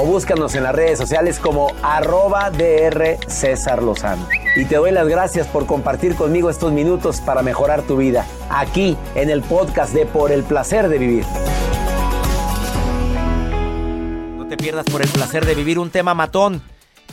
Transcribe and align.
o 0.00 0.06
búscanos 0.06 0.54
en 0.54 0.62
las 0.62 0.76
redes 0.76 0.96
sociales 0.96 1.40
como 1.40 1.72
arroba 1.82 2.52
DR 2.52 3.18
César 3.26 3.82
Lozano. 3.82 4.28
Y 4.54 4.64
te 4.64 4.76
doy 4.76 4.92
las 4.92 5.08
gracias 5.08 5.48
por 5.48 5.66
compartir 5.66 6.14
conmigo 6.14 6.50
estos 6.50 6.70
minutos 6.70 7.20
para 7.20 7.42
mejorar 7.42 7.82
tu 7.82 7.96
vida, 7.96 8.24
aquí 8.48 8.96
en 9.16 9.28
el 9.28 9.42
podcast 9.42 9.92
de 9.92 10.06
Por 10.06 10.30
el 10.30 10.44
Placer 10.44 10.88
de 10.88 10.98
Vivir. 10.98 11.24
No 14.36 14.46
te 14.46 14.56
pierdas 14.56 14.86
por 14.86 15.02
el 15.02 15.08
placer 15.08 15.44
de 15.44 15.56
vivir 15.56 15.80
un 15.80 15.90
tema 15.90 16.14
matón. 16.14 16.62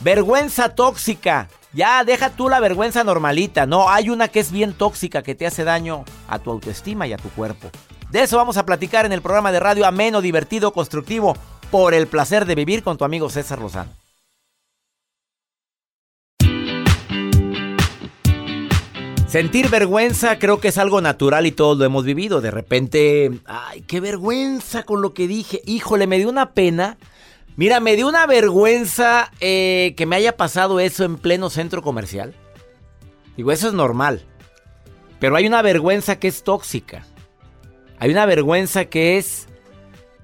Vergüenza 0.01 0.75
tóxica. 0.75 1.49
Ya, 1.73 2.03
deja 2.03 2.29
tú 2.29 2.49
la 2.49 2.59
vergüenza 2.59 3.03
normalita. 3.03 3.65
No, 3.65 3.89
hay 3.89 4.11
una 4.11 4.27
que 4.27 4.39
es 4.39 4.51
bien 4.51 4.73
tóxica, 4.73 5.23
que 5.23 5.33
te 5.33 5.47
hace 5.47 5.63
daño 5.63 6.05
a 6.27 6.37
tu 6.37 6.51
autoestima 6.51 7.07
y 7.07 7.13
a 7.13 7.17
tu 7.17 7.29
cuerpo. 7.29 7.71
De 8.11 8.21
eso 8.21 8.37
vamos 8.37 8.55
a 8.57 8.65
platicar 8.65 9.05
en 9.05 9.11
el 9.11 9.21
programa 9.21 9.51
de 9.51 9.59
radio 9.59 9.85
ameno, 9.85 10.21
divertido, 10.21 10.71
constructivo, 10.71 11.35
por 11.71 11.93
el 11.93 12.07
placer 12.07 12.45
de 12.45 12.55
vivir 12.55 12.83
con 12.83 12.97
tu 12.97 13.05
amigo 13.05 13.29
César 13.29 13.59
Lozano. 13.59 13.91
Sentir 19.27 19.69
vergüenza 19.69 20.39
creo 20.39 20.61
que 20.61 20.69
es 20.69 20.77
algo 20.77 21.01
natural 21.01 21.45
y 21.45 21.51
todos 21.51 21.77
lo 21.77 21.83
hemos 21.83 22.05
vivido. 22.05 22.39
De 22.39 22.51
repente, 22.51 23.31
ay, 23.45 23.81
qué 23.81 23.99
vergüenza 23.99 24.83
con 24.83 25.01
lo 25.01 25.13
que 25.13 25.27
dije. 25.27 25.61
Híjole, 25.65 26.07
me 26.07 26.17
dio 26.17 26.29
una 26.29 26.51
pena. 26.51 26.97
Mira, 27.57 27.81
me 27.81 27.97
dio 27.97 28.07
una 28.07 28.27
vergüenza 28.27 29.31
eh, 29.41 29.93
que 29.97 30.05
me 30.05 30.15
haya 30.15 30.37
pasado 30.37 30.79
eso 30.79 31.03
en 31.03 31.17
pleno 31.17 31.49
centro 31.49 31.81
comercial. 31.81 32.33
Digo, 33.35 33.51
eso 33.51 33.67
es 33.67 33.73
normal. 33.73 34.23
Pero 35.19 35.35
hay 35.35 35.47
una 35.47 35.61
vergüenza 35.61 36.17
que 36.17 36.29
es 36.29 36.43
tóxica. 36.43 37.05
Hay 37.99 38.11
una 38.11 38.25
vergüenza 38.25 38.85
que 38.85 39.17
es 39.17 39.47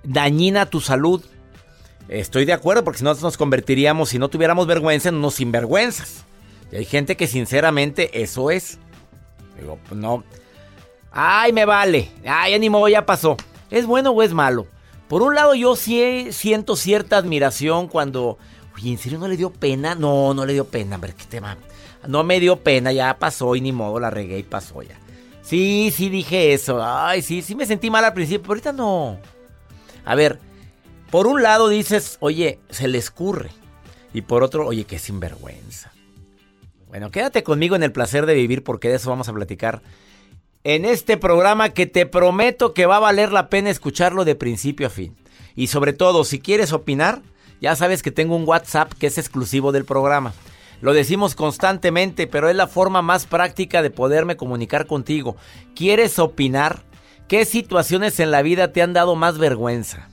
dañina 0.03 0.61
a 0.61 0.65
tu 0.65 0.81
salud. 0.81 1.23
Estoy 2.07 2.45
de 2.45 2.53
acuerdo 2.53 2.83
porque 2.83 2.99
si 2.99 3.03
no 3.03 3.13
nos 3.13 3.37
convertiríamos, 3.37 4.09
si 4.09 4.19
no 4.19 4.29
tuviéramos 4.29 4.67
vergüenza, 4.67 5.09
en 5.09 5.15
unos 5.15 5.35
sinvergüenzas. 5.35 6.25
Y 6.71 6.77
hay 6.77 6.85
gente 6.85 7.15
que 7.15 7.27
sinceramente 7.27 8.21
eso 8.21 8.51
es. 8.51 8.79
Digo, 9.59 9.79
no. 9.91 10.23
Ay, 11.11 11.53
me 11.53 11.65
vale. 11.65 12.09
Ay, 12.25 12.53
ánimo, 12.53 12.87
ya 12.87 13.05
pasó. 13.05 13.37
¿Es 13.69 13.85
bueno 13.85 14.11
o 14.11 14.23
es 14.23 14.33
malo? 14.33 14.67
Por 15.07 15.21
un 15.21 15.35
lado, 15.35 15.55
yo 15.55 15.75
sí 15.75 16.27
siento 16.31 16.75
cierta 16.75 17.17
admiración 17.17 17.87
cuando. 17.87 18.37
Oye, 18.75 18.91
¿en 18.91 18.97
serio 18.97 19.19
no 19.19 19.27
le 19.27 19.37
dio 19.37 19.51
pena? 19.51 19.95
No, 19.95 20.33
no 20.33 20.45
le 20.45 20.53
dio 20.53 20.65
pena. 20.65 20.97
Ver, 20.97 21.13
qué 21.13 21.25
tema. 21.25 21.57
No 22.07 22.23
me 22.23 22.39
dio 22.39 22.57
pena, 22.57 22.91
ya 22.91 23.17
pasó 23.19 23.55
y 23.55 23.61
ni 23.61 23.71
modo, 23.71 23.99
la 23.99 24.09
regué 24.09 24.39
y 24.39 24.43
pasó 24.43 24.81
ya. 24.81 24.97
Sí, 25.41 25.93
sí 25.95 26.09
dije 26.09 26.53
eso. 26.53 26.81
Ay, 26.81 27.21
sí, 27.21 27.41
sí 27.41 27.55
me 27.55 27.65
sentí 27.65 27.89
mal 27.89 28.05
al 28.05 28.13
principio, 28.13 28.41
pero 28.41 28.51
ahorita 28.53 28.71
no. 28.71 29.19
A 30.05 30.15
ver, 30.15 30.39
por 31.09 31.27
un 31.27 31.43
lado 31.43 31.69
dices, 31.69 32.17
oye, 32.19 32.59
se 32.69 32.87
le 32.87 32.97
escurre. 32.97 33.49
Y 34.13 34.21
por 34.21 34.43
otro, 34.43 34.67
oye, 34.67 34.85
qué 34.85 34.99
sinvergüenza. 34.99 35.91
Bueno, 36.87 37.11
quédate 37.11 37.43
conmigo 37.43 37.75
en 37.75 37.83
el 37.83 37.91
placer 37.91 38.25
de 38.25 38.33
vivir 38.33 38.63
porque 38.63 38.89
de 38.89 38.95
eso 38.95 39.09
vamos 39.09 39.29
a 39.29 39.33
platicar 39.33 39.81
en 40.63 40.85
este 40.85 41.17
programa 41.17 41.69
que 41.69 41.87
te 41.87 42.05
prometo 42.05 42.73
que 42.73 42.85
va 42.85 42.97
a 42.97 42.99
valer 42.99 43.31
la 43.31 43.49
pena 43.49 43.69
escucharlo 43.69 44.25
de 44.25 44.35
principio 44.35 44.87
a 44.87 44.89
fin. 44.89 45.15
Y 45.55 45.67
sobre 45.67 45.93
todo, 45.93 46.23
si 46.23 46.39
quieres 46.39 46.73
opinar, 46.73 47.21
ya 47.61 47.75
sabes 47.75 48.03
que 48.03 48.11
tengo 48.11 48.35
un 48.35 48.47
WhatsApp 48.47 48.93
que 48.93 49.07
es 49.07 49.17
exclusivo 49.17 49.71
del 49.71 49.85
programa. 49.85 50.33
Lo 50.81 50.93
decimos 50.93 51.35
constantemente, 51.35 52.25
pero 52.27 52.49
es 52.49 52.55
la 52.55 52.67
forma 52.67 53.01
más 53.01 53.25
práctica 53.25 53.81
de 53.81 53.91
poderme 53.91 54.35
comunicar 54.35 54.87
contigo. 54.87 55.35
¿Quieres 55.75 56.19
opinar? 56.19 56.83
¿Qué 57.31 57.45
situaciones 57.45 58.19
en 58.19 58.29
la 58.29 58.41
vida 58.41 58.73
te 58.73 58.81
han 58.81 58.91
dado 58.91 59.15
más 59.15 59.37
vergüenza? 59.37 60.09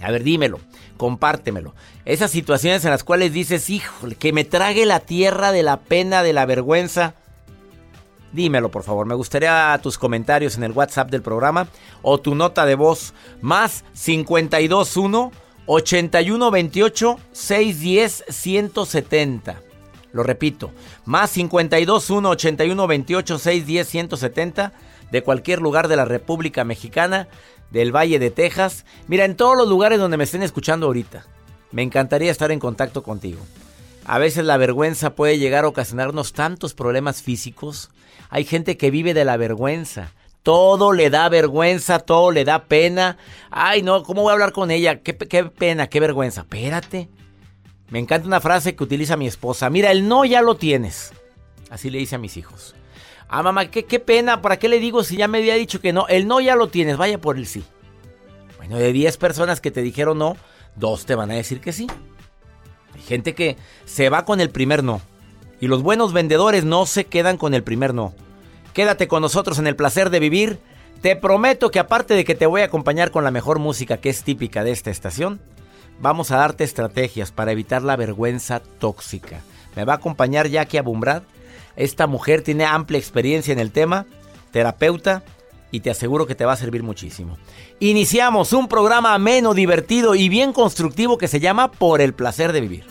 A 0.00 0.10
ver, 0.10 0.22
dímelo, 0.22 0.60
compártemelo. 0.96 1.74
Esas 2.06 2.30
situaciones 2.30 2.86
en 2.86 2.90
las 2.90 3.04
cuales 3.04 3.34
dices, 3.34 3.68
híjole, 3.68 4.14
que 4.14 4.32
me 4.32 4.44
trague 4.44 4.86
la 4.86 5.00
tierra 5.00 5.52
de 5.52 5.62
la 5.62 5.80
pena, 5.80 6.22
de 6.22 6.32
la 6.32 6.46
vergüenza. 6.46 7.12
Dímelo, 8.32 8.70
por 8.70 8.82
favor. 8.82 9.04
Me 9.04 9.14
gustaría 9.14 9.78
tus 9.82 9.98
comentarios 9.98 10.56
en 10.56 10.64
el 10.64 10.72
WhatsApp 10.72 11.10
del 11.10 11.20
programa 11.20 11.68
o 12.00 12.18
tu 12.18 12.34
nota 12.34 12.64
de 12.64 12.76
voz 12.76 13.12
más 13.42 13.84
521 14.02 15.32
8128 15.66 17.20
610 17.30 18.24
170. 18.30 19.60
Lo 20.12 20.22
repito, 20.22 20.70
más 21.04 21.32
521 21.32 22.26
8128 22.26 23.38
610 23.38 23.86
170 23.86 24.72
de 25.12 25.22
cualquier 25.22 25.60
lugar 25.60 25.88
de 25.88 25.96
la 25.96 26.06
República 26.06 26.64
Mexicana 26.64 27.28
del 27.70 27.94
Valle 27.94 28.18
de 28.18 28.30
Texas. 28.30 28.84
Mira, 29.06 29.26
en 29.26 29.36
todos 29.36 29.56
los 29.56 29.68
lugares 29.68 30.00
donde 30.00 30.16
me 30.16 30.24
estén 30.24 30.42
escuchando 30.42 30.86
ahorita. 30.86 31.26
Me 31.70 31.82
encantaría 31.82 32.30
estar 32.30 32.50
en 32.50 32.58
contacto 32.58 33.02
contigo. 33.02 33.40
A 34.06 34.18
veces 34.18 34.44
la 34.44 34.56
vergüenza 34.56 35.14
puede 35.14 35.38
llegar 35.38 35.64
a 35.64 35.68
ocasionarnos 35.68 36.32
tantos 36.32 36.74
problemas 36.74 37.22
físicos. 37.22 37.90
Hay 38.30 38.44
gente 38.44 38.76
que 38.76 38.90
vive 38.90 39.14
de 39.14 39.24
la 39.24 39.36
vergüenza. 39.36 40.12
Todo 40.42 40.92
le 40.92 41.08
da 41.08 41.28
vergüenza, 41.28 42.00
todo 42.00 42.30
le 42.30 42.44
da 42.44 42.64
pena. 42.64 43.18
Ay, 43.50 43.82
no, 43.82 44.02
¿cómo 44.02 44.22
voy 44.22 44.30
a 44.30 44.32
hablar 44.32 44.52
con 44.52 44.70
ella? 44.70 45.02
Qué, 45.02 45.16
qué 45.16 45.44
pena, 45.44 45.88
qué 45.88 46.00
vergüenza. 46.00 46.40
Espérate. 46.40 47.08
Me 47.90 47.98
encanta 47.98 48.26
una 48.26 48.40
frase 48.40 48.74
que 48.74 48.82
utiliza 48.82 49.18
mi 49.18 49.26
esposa. 49.26 49.68
Mira, 49.68 49.92
el 49.92 50.08
no 50.08 50.24
ya 50.24 50.40
lo 50.40 50.56
tienes. 50.56 51.12
Así 51.70 51.90
le 51.90 51.98
dice 51.98 52.16
a 52.16 52.18
mis 52.18 52.38
hijos. 52.38 52.74
Ah, 53.34 53.42
mamá, 53.42 53.70
qué, 53.70 53.86
qué 53.86 53.98
pena, 53.98 54.42
¿para 54.42 54.58
qué 54.58 54.68
le 54.68 54.78
digo 54.78 55.02
si 55.02 55.16
ya 55.16 55.26
me 55.26 55.38
había 55.38 55.54
dicho 55.54 55.80
que 55.80 55.94
no? 55.94 56.06
El 56.06 56.28
no 56.28 56.38
ya 56.42 56.54
lo 56.54 56.68
tienes, 56.68 56.98
vaya 56.98 57.18
por 57.18 57.38
el 57.38 57.46
sí. 57.46 57.64
Bueno, 58.58 58.76
de 58.76 58.92
10 58.92 59.16
personas 59.16 59.62
que 59.62 59.70
te 59.70 59.80
dijeron 59.80 60.18
no, 60.18 60.36
dos 60.76 61.06
te 61.06 61.14
van 61.14 61.30
a 61.30 61.34
decir 61.34 61.62
que 61.62 61.72
sí. 61.72 61.86
Hay 62.94 63.00
gente 63.00 63.34
que 63.34 63.56
se 63.86 64.10
va 64.10 64.26
con 64.26 64.42
el 64.42 64.50
primer 64.50 64.84
no. 64.84 65.00
Y 65.62 65.68
los 65.68 65.82
buenos 65.82 66.12
vendedores 66.12 66.64
no 66.64 66.84
se 66.84 67.06
quedan 67.06 67.38
con 67.38 67.54
el 67.54 67.62
primer 67.62 67.94
no. 67.94 68.12
Quédate 68.74 69.08
con 69.08 69.22
nosotros 69.22 69.58
en 69.58 69.66
el 69.66 69.76
placer 69.76 70.10
de 70.10 70.20
vivir. 70.20 70.58
Te 71.00 71.16
prometo 71.16 71.70
que 71.70 71.78
aparte 71.78 72.12
de 72.12 72.26
que 72.26 72.34
te 72.34 72.44
voy 72.44 72.60
a 72.60 72.66
acompañar 72.66 73.10
con 73.10 73.24
la 73.24 73.30
mejor 73.30 73.58
música 73.58 73.96
que 73.96 74.10
es 74.10 74.24
típica 74.24 74.62
de 74.62 74.72
esta 74.72 74.90
estación, 74.90 75.40
vamos 76.00 76.32
a 76.32 76.36
darte 76.36 76.64
estrategias 76.64 77.32
para 77.32 77.52
evitar 77.52 77.82
la 77.82 77.96
vergüenza 77.96 78.60
tóxica 78.60 79.40
Me 79.74 79.86
va 79.86 79.94
a 79.94 79.96
acompañar 79.96 80.48
Jackie 80.48 80.76
Abumbrad. 80.76 81.22
Esta 81.76 82.06
mujer 82.06 82.42
tiene 82.42 82.64
amplia 82.64 82.98
experiencia 82.98 83.52
en 83.52 83.58
el 83.58 83.72
tema, 83.72 84.06
terapeuta, 84.50 85.22
y 85.70 85.80
te 85.80 85.90
aseguro 85.90 86.26
que 86.26 86.34
te 86.34 86.44
va 86.44 86.52
a 86.52 86.56
servir 86.56 86.82
muchísimo. 86.82 87.38
Iniciamos 87.80 88.52
un 88.52 88.68
programa 88.68 89.14
ameno, 89.14 89.54
divertido 89.54 90.14
y 90.14 90.28
bien 90.28 90.52
constructivo 90.52 91.16
que 91.16 91.28
se 91.28 91.40
llama 91.40 91.72
Por 91.72 92.02
el 92.02 92.12
placer 92.12 92.52
de 92.52 92.60
vivir. 92.60 92.84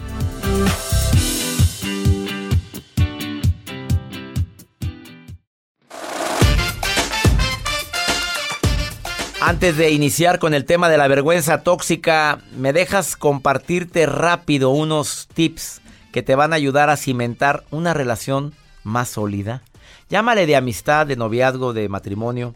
Antes 9.44 9.76
de 9.76 9.92
iniciar 9.92 10.40
con 10.40 10.54
el 10.54 10.66
tema 10.66 10.88
de 10.88 10.98
la 10.98 11.08
vergüenza 11.08 11.62
tóxica, 11.62 12.40
¿me 12.56 12.74
dejas 12.74 13.16
compartirte 13.16 14.06
rápido 14.06 14.70
unos 14.70 15.28
tips 15.34 15.82
que 16.12 16.24
te 16.24 16.36
van 16.36 16.54
a 16.54 16.58
ayudar 16.58 16.90
a 16.90 16.98
cimentar 16.98 17.64
una 17.70 17.94
relación 17.94 18.54
más 18.84 19.10
sólida? 19.10 19.62
Llámale 20.10 20.46
de 20.46 20.56
amistad, 20.56 21.08
de 21.08 21.16
noviazgo, 21.16 21.74
de 21.74 21.90
matrimonio. 21.90 22.56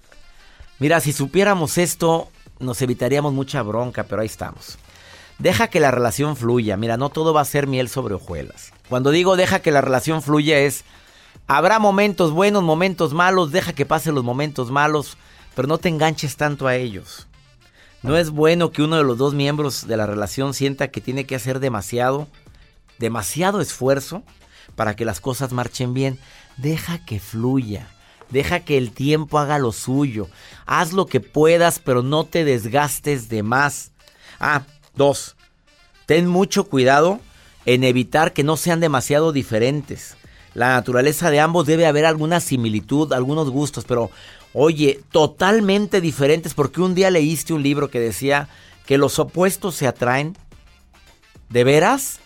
Mira, 0.80 1.00
si 1.00 1.14
supiéramos 1.14 1.78
esto, 1.78 2.30
nos 2.60 2.82
evitaríamos 2.82 3.34
mucha 3.34 3.62
bronca, 3.62 4.04
pero 4.04 4.22
ahí 4.22 4.28
estamos. 4.28 4.78
Deja 5.40 5.68
que 5.68 5.80
la 5.80 5.92
relación 5.92 6.36
fluya. 6.36 6.78
Mira, 6.78 6.98
no 6.98 7.10
todo 7.10 7.34
va 7.34 7.42
a 7.42 7.46
ser 7.46 7.68
miel 7.68 7.90
sobre 7.90 8.16
hojuelas. 8.16 8.72
Cuando 8.90 9.12
digo 9.12 9.36
deja 9.36 9.60
que 9.60 9.72
la 9.72 9.82
relación 9.82 10.22
fluya 10.22 10.60
es, 10.60 10.84
habrá 11.48 11.80
momentos 11.80 12.32
buenos, 12.32 12.64
momentos 12.64 13.14
malos, 13.14 13.52
deja 13.52 13.74
que 13.74 13.86
pasen 13.86 14.16
los 14.16 14.24
momentos 14.24 14.72
malos 14.72 15.18
pero 15.56 15.68
no 15.68 15.78
te 15.78 15.90
enganches 15.90 16.36
tanto 16.36 16.68
a 16.68 16.76
ellos. 16.76 17.28
No 18.04 18.18
es 18.18 18.30
bueno 18.30 18.72
que 18.72 18.84
uno 18.84 18.98
de 18.98 19.04
los 19.04 19.18
dos 19.18 19.34
miembros 19.34 19.88
de 19.88 19.98
la 19.98 20.06
relación 20.06 20.54
sienta 20.54 20.90
que 20.90 21.02
tiene 21.02 21.26
que 21.26 21.36
hacer 21.36 21.60
demasiado, 21.60 22.28
demasiado 23.00 23.62
esfuerzo 23.62 24.22
para 24.76 24.96
que 24.96 25.06
las 25.06 25.20
cosas 25.20 25.52
marchen 25.52 25.94
bien. 25.94 26.20
Deja 26.58 27.04
que 27.06 27.20
fluya. 27.20 27.88
Deja 28.30 28.62
que 28.62 28.78
el 28.78 28.92
tiempo 28.92 29.40
haga 29.40 29.60
lo 29.60 29.72
suyo. 29.72 30.28
Haz 30.66 30.94
lo 30.94 31.06
que 31.06 31.20
puedas, 31.20 31.80
pero 31.80 32.02
no 32.02 32.24
te 32.24 32.44
desgastes 32.44 33.30
de 33.30 33.44
más. 33.44 33.92
Ah, 34.40 34.64
dos. 34.96 35.36
Ten 36.06 36.28
mucho 36.28 36.66
cuidado 36.66 37.20
en 37.66 37.84
evitar 37.84 38.34
que 38.34 38.44
no 38.44 38.58
sean 38.58 38.80
demasiado 38.80 39.32
diferentes. 39.32 40.18
La 40.54 40.70
naturaleza 40.70 41.30
de 41.30 41.40
ambos 41.40 41.66
debe 41.66 41.86
haber 41.86 42.06
alguna 42.06 42.40
similitud, 42.40 43.12
algunos 43.14 43.50
gustos, 43.50 43.84
pero 43.86 44.10
Oye, 44.58 45.02
totalmente 45.12 46.00
diferentes 46.00 46.54
porque 46.54 46.80
un 46.80 46.96
día 46.96 47.12
leíste 47.12 47.52
un 47.52 47.62
libro 47.62 47.90
que 47.90 48.00
decía 48.00 48.48
que 48.86 48.98
los 48.98 49.20
opuestos 49.20 49.76
se 49.76 49.86
atraen. 49.86 50.38
¿De 51.50 51.66
veras? 51.66 52.22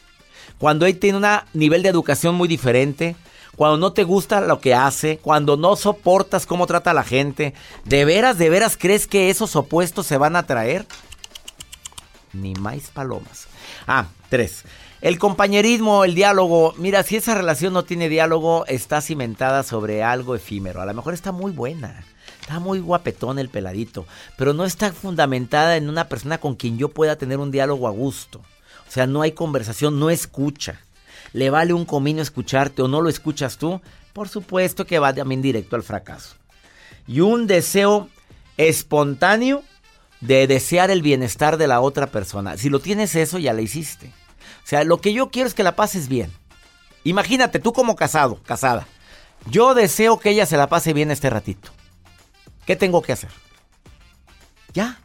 Cuando 0.60 0.86
él 0.86 1.00
tiene 1.00 1.18
un 1.18 1.26
nivel 1.54 1.82
de 1.82 1.90
educación 1.90 2.36
muy 2.36 2.48
diferente, 2.48 3.16
cuando 3.56 3.78
no 3.78 3.94
te 3.94 4.04
gusta 4.04 4.42
lo 4.42 4.60
que 4.60 4.76
hace, 4.76 5.18
cuando 5.18 5.58
no 5.58 5.76
soportas 5.76 6.46
cómo 6.46 6.68
trata 6.68 6.92
a 6.92 6.94
la 6.94 7.04
gente, 7.04 7.54
¿de 7.86 8.06
veras, 8.06 8.38
de 8.38 8.50
veras 8.50 8.78
crees 8.78 9.08
que 9.08 9.30
esos 9.30 9.56
opuestos 9.56 10.06
se 10.06 10.18
van 10.18 10.36
a 10.36 10.40
atraer? 10.40 10.86
Ni 12.34 12.54
más 12.54 12.92
palomas. 12.94 13.48
Ah, 13.88 14.08
tres. 14.30 14.64
El 15.02 15.18
compañerismo, 15.18 16.04
el 16.04 16.14
diálogo. 16.14 16.74
Mira, 16.78 17.04
si 17.04 17.16
esa 17.16 17.36
relación 17.36 17.74
no 17.74 17.84
tiene 17.84 18.10
diálogo, 18.10 18.66
está 18.68 19.00
cimentada 19.02 19.64
sobre 19.64 20.04
algo 20.04 20.36
efímero. 20.36 20.82
A 20.82 20.86
lo 20.86 20.94
mejor 20.94 21.14
está 21.14 21.32
muy 21.32 21.52
buena. 21.52 22.04
Está 22.42 22.60
muy 22.60 22.80
guapetón 22.80 23.40
el 23.40 23.50
peladito, 23.50 24.06
pero 24.38 24.54
no 24.54 24.66
está 24.66 24.92
fundamentada 24.92 25.78
en 25.78 25.88
una 25.88 26.10
persona 26.10 26.38
con 26.38 26.56
quien 26.56 26.78
yo 26.78 26.90
pueda 26.90 27.16
tener 27.16 27.40
un 27.40 27.52
diálogo 27.52 27.88
a 27.88 27.92
gusto. 27.92 28.42
O 28.90 28.92
sea, 28.92 29.06
no 29.06 29.22
hay 29.22 29.34
conversación, 29.34 30.00
no 30.00 30.10
escucha. 30.10 30.82
¿Le 31.32 31.52
vale 31.52 31.74
un 31.74 31.86
comino 31.86 32.24
escucharte 32.24 32.82
o 32.82 32.88
no 32.88 33.02
lo 33.02 33.10
escuchas 33.10 33.58
tú? 33.58 33.82
Por 34.14 34.30
supuesto 34.30 34.86
que 34.86 34.98
va 34.98 35.14
también 35.14 35.44
directo 35.44 35.76
al 35.76 35.84
fracaso. 35.84 36.36
Y 37.08 37.22
un 37.22 37.46
deseo 37.46 38.10
espontáneo 38.58 39.64
de 40.22 40.48
desear 40.48 40.90
el 40.90 41.04
bienestar 41.04 41.58
de 41.58 41.68
la 41.68 41.82
otra 41.82 42.08
persona. 42.08 42.58
Si 42.58 42.70
lo 42.70 42.80
tienes 42.80 43.16
eso, 43.16 43.38
ya 43.38 43.54
la 43.54 43.62
hiciste. 43.62 44.08
O 44.08 44.68
sea, 44.68 44.84
lo 44.84 45.00
que 45.00 45.14
yo 45.14 45.30
quiero 45.30 45.48
es 45.48 45.54
que 45.54 45.64
la 45.64 45.76
pases 45.76 46.08
bien. 46.08 46.32
Imagínate, 47.04 47.60
tú 47.60 47.74
como 47.74 47.96
casado, 47.96 48.42
casada. 48.44 48.88
Yo 49.46 49.76
deseo 49.76 50.20
que 50.20 50.32
ella 50.32 50.46
se 50.46 50.58
la 50.58 50.68
pase 50.68 50.94
bien 50.94 51.12
este 51.12 51.30
ratito. 51.30 51.72
¿Qué 52.66 52.76
tengo 52.76 53.02
que 53.02 53.14
hacer? 53.14 53.30
Ya. 54.74 55.00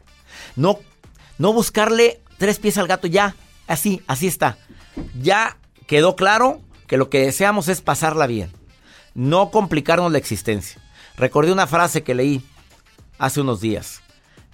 No, 0.55 0.79
no 1.37 1.53
buscarle 1.53 2.21
tres 2.37 2.59
pies 2.59 2.77
al 2.77 2.87
gato, 2.87 3.07
ya. 3.07 3.35
Así, 3.67 4.01
así 4.07 4.27
está. 4.27 4.57
Ya 5.21 5.57
quedó 5.87 6.15
claro 6.15 6.61
que 6.87 6.97
lo 6.97 7.09
que 7.09 7.19
deseamos 7.19 7.67
es 7.67 7.81
pasarla 7.81 8.27
bien. 8.27 8.51
No 9.13 9.49
complicarnos 9.49 10.11
la 10.11 10.17
existencia. 10.17 10.81
Recordé 11.17 11.51
una 11.51 11.67
frase 11.67 12.03
que 12.03 12.15
leí 12.15 12.43
hace 13.17 13.41
unos 13.41 13.61
días. 13.61 14.01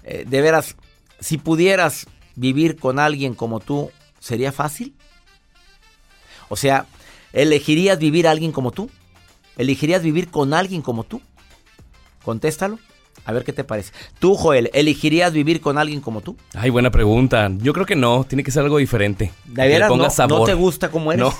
Eh, 0.04 0.24
de 0.26 0.40
veras, 0.40 0.76
si 1.20 1.38
pudieras 1.38 2.06
vivir 2.36 2.76
con 2.76 2.98
alguien 2.98 3.34
como 3.34 3.60
tú, 3.60 3.90
¿sería 4.18 4.52
fácil? 4.52 4.94
O 6.48 6.56
sea, 6.56 6.86
¿elegirías 7.32 7.98
vivir 7.98 8.26
a 8.26 8.30
alguien 8.30 8.52
como 8.52 8.70
tú? 8.70 8.90
¿Elegirías 9.56 10.02
vivir 10.02 10.30
con 10.30 10.54
alguien 10.54 10.82
como 10.82 11.04
tú? 11.04 11.20
Contéstalo. 12.24 12.78
A 13.24 13.32
ver 13.32 13.44
qué 13.44 13.52
te 13.52 13.64
parece. 13.64 13.92
Tú, 14.18 14.34
Joel, 14.34 14.70
¿elegirías 14.74 15.32
vivir 15.32 15.60
con 15.60 15.78
alguien 15.78 16.00
como 16.00 16.20
tú? 16.20 16.36
Ay, 16.54 16.70
buena 16.70 16.90
pregunta. 16.90 17.50
Yo 17.58 17.72
creo 17.72 17.86
que 17.86 17.96
no. 17.96 18.24
Tiene 18.24 18.42
que 18.42 18.50
ser 18.50 18.64
algo 18.64 18.78
diferente. 18.78 19.32
¿De 19.44 19.68
veras 19.68 19.90
no, 19.90 20.28
no 20.28 20.44
te 20.44 20.54
gusta 20.54 20.90
como 20.90 21.12
eres? 21.12 21.24
No. 21.24 21.34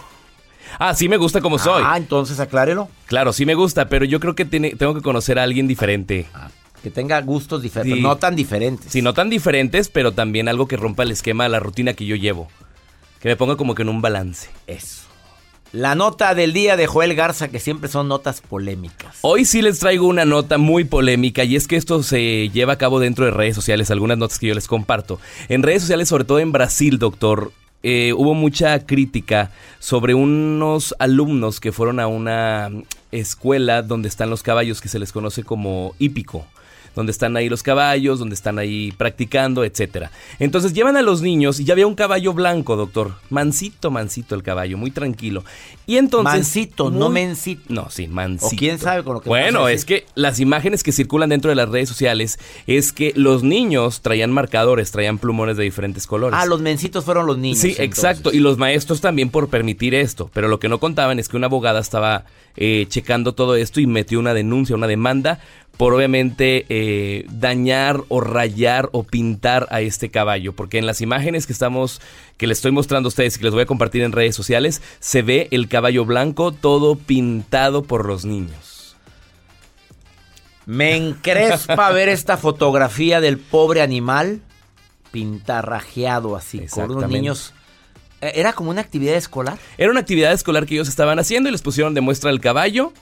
Ah, 0.79 0.95
sí 0.95 1.09
me 1.09 1.17
gusta 1.17 1.41
como 1.41 1.59
soy. 1.59 1.83
Ah, 1.85 1.97
entonces 1.97 2.41
aclárelo. 2.41 2.89
Claro, 3.07 3.33
sí 3.33 3.45
me 3.45 3.55
gusta, 3.55 3.89
pero 3.89 4.05
yo 4.05 4.21
creo 4.21 4.35
que 4.35 4.45
tiene, 4.45 4.75
tengo 4.75 4.95
que 4.95 5.03
conocer 5.03 5.39
a 5.39 5.43
alguien 5.43 5.69
diferente. 5.69 6.27
Ah, 6.33 6.49
que 6.83 6.91
tenga 6.91 7.21
gustos 7.21 7.63
diferentes, 7.63 8.01
no 8.01 8.17
tan 8.17 8.35
diferentes. 8.35 8.91
Sí, 8.91 9.03
no 9.03 9.15
tan 9.15 9.31
diferentes, 9.31 9.89
pero 9.89 10.13
también 10.13 10.49
algo 10.49 10.67
que 10.67 10.77
rompa 10.77 11.05
el 11.05 11.13
esquema, 11.13 11.49
la 11.49 11.61
rutina 11.61 11.95
que 11.95 12.07
yo 12.07 12.17
llevo. 12.17 12.49
Que 13.21 13.29
me 13.29 13.37
ponga 13.37 13.57
como 13.57 13.75
que 13.75 13.83
en 13.83 13.89
un 13.89 14.03
balance. 14.03 14.51
Eso. 14.67 15.02
La 15.73 15.95
nota 15.95 16.35
del 16.35 16.53
día 16.53 16.77
de 16.77 16.87
Joel 16.87 17.15
Garza, 17.15 17.49
que 17.49 17.59
siempre 17.59 17.89
son 17.89 18.07
notas 18.07 18.43
polémicas. 18.43 19.17
Hoy 19.23 19.47
sí 19.47 19.63
les 19.63 19.79
traigo 19.79 20.07
una 20.07 20.27
nota 20.27 20.59
muy 20.59 20.85
polémica 20.85 21.45
y 21.45 21.57
es 21.57 21.67
que 21.67 21.77
esto 21.77 22.03
se 22.03 22.51
lleva 22.51 22.75
a 22.75 22.79
cabo 22.79 23.01
dentro 23.01 23.25
de 23.25 23.31
redes 23.31 23.55
sociales, 23.55 23.91
algunas 23.91 24.19
notas 24.19 24.39
que 24.39 24.49
yo 24.49 24.55
les 24.55 24.69
comparto. 24.69 25.19
En 25.49 25.63
redes 25.63 25.81
sociales, 25.81 26.11
sobre 26.11 26.25
todo 26.25 26.41
en 26.41 26.53
Brasil, 26.53 26.99
doctor, 26.99 27.53
eh, 27.83 28.13
hubo 28.15 28.35
mucha 28.35 28.85
crítica 28.85 29.51
sobre 29.79 30.13
unos 30.13 30.95
alumnos 30.99 31.59
que 31.59 31.73
fueron 31.73 32.01
a 32.01 32.07
una 32.07 32.71
escuela 33.11 33.81
donde 33.81 34.09
están 34.09 34.29
los 34.29 34.43
caballos 34.43 34.83
que 34.83 34.91
se 34.91 34.99
les 34.99 35.11
conoce 35.11 35.43
como 35.43 35.95
hípico 35.99 36.47
donde 36.95 37.13
están 37.13 37.37
ahí 37.37 37.49
los 37.49 37.63
caballos, 37.63 38.19
donde 38.19 38.35
están 38.35 38.59
ahí 38.59 38.93
practicando, 38.97 39.65
etcétera. 39.65 40.11
Entonces 40.39 40.73
llevan 40.73 40.97
a 40.97 41.03
los 41.03 41.23
niños 41.23 41.61
y 41.61 41.65
ya 41.65 41.75
había 41.75 41.87
un 41.87 41.95
caballo 41.95 42.33
blanco, 42.33 42.77
doctor. 42.77 43.15
Mansito, 43.31 43.91
mansito 43.91 44.35
el 44.35 44.43
caballo, 44.43 44.77
muy 44.79 44.91
tranquilo. 44.91 45.45
Y 45.87 45.97
entonces. 45.97 46.33
Mansito, 46.33 46.91
no 46.91 47.09
mencito. 47.09 47.63
No, 47.69 47.91
sí, 47.91 48.09
mansito. 48.09 48.55
O 48.55 48.59
quién 48.59 48.79
sabe 48.79 49.03
con 49.05 49.15
lo 49.15 49.21
que 49.21 49.29
Bueno, 49.29 49.69
es 49.69 49.85
que 49.85 50.07
las 50.15 50.41
imágenes 50.41 50.83
que 50.83 50.93
circulan 50.93 51.31
dentro 51.31 51.49
de 51.49 51.55
las 51.55 51.69
redes 51.69 51.89
sociales 51.89 52.39
es 52.67 52.93
que 52.93 53.13
los 53.17 53.43
niños 53.43 54.01
traían 54.01 54.31
marcadores, 54.31 54.91
traían 54.91 55.19
plumones 55.19 55.57
de 55.57 55.65
diferentes 55.65 56.07
colores. 56.07 56.39
Ah, 56.41 56.47
los 56.47 56.61
mencitos 56.61 57.05
fueron 57.05 57.27
los 57.27 57.39
niños. 57.39 57.59
Sí, 57.59 57.75
exacto. 57.79 58.33
Y 58.33 58.39
los 58.39 58.59
maestros 58.59 59.01
también 59.01 59.31
por 59.31 59.49
permitir 59.49 59.95
esto. 59.95 60.31
Pero 60.33 60.49
lo 60.49 60.61
que 60.61 60.69
no 60.69 60.79
contaban 60.79 61.19
es 61.19 61.29
que 61.29 61.37
una 61.37 61.47
abogada 61.47 61.81
estaba 61.81 62.25
eh, 62.57 62.87
checando 62.89 63.35
todo 63.35 63.57
esto 63.57 63.81
y 63.81 63.87
metió 63.87 64.19
una 64.19 64.35
denuncia, 64.35 64.77
una 64.77 64.87
demanda 64.87 65.41
por 65.77 65.95
obviamente 65.95 66.67
eh, 66.69 67.27
dañar 67.31 68.03
o 68.09 68.21
rayar 68.21 68.89
o 68.93 69.05
pintar 69.05 69.67
a 69.71 69.81
este 69.81 70.11
caballo, 70.11 70.53
porque 70.53 70.79
en 70.79 70.87
las 70.87 71.01
imágenes 71.01 71.47
que 71.47 71.53
estamos, 71.53 72.01
que 72.37 72.47
les 72.47 72.59
estoy 72.59 72.73
mostrando 72.73 73.07
a 73.07 73.11
ustedes 73.11 73.37
y 73.37 73.39
que 73.39 73.45
les 73.45 73.55
voy 73.55 73.63
a 73.63 73.67
compartir 73.67 74.03
en 74.03 74.13
redes 74.13 74.37
sociales, 74.37 74.83
se 75.01 75.23
ve 75.23 75.49
el 75.51 75.69
caballo 75.69 76.05
blanco 76.05 76.53
todo 76.53 76.97
pintado 76.97 77.83
por 77.83 78.07
los 78.07 78.25
niños. 78.25 78.97
Me 80.67 80.97
encrespa 80.97 81.91
ver 81.91 82.09
esta 82.09 82.37
fotografía 82.37 83.21
del 83.21 83.39
pobre 83.39 83.83
animal 83.83 84.41
pintarrajeado 85.11 86.37
así, 86.37 86.67
con 86.69 86.91
unos 86.91 87.11
niños. 87.11 87.55
Eh, 88.21 88.33
¿Era 88.37 88.53
como 88.53 88.71
una 88.71 88.81
actividad 88.81 89.17
escolar? 89.17 89.59
Era 89.77 89.91
una 89.91 90.01
actividad 90.01 90.33
escolar 90.33 90.67
que 90.67 90.75
ellos 90.75 90.89
estaban 90.89 91.19
haciendo 91.19 91.49
y 91.49 91.53
les 91.53 91.63
pusieron 91.63 91.95
de 91.95 92.01
muestra 92.01 92.31
el 92.31 92.41
caballo 92.41 92.93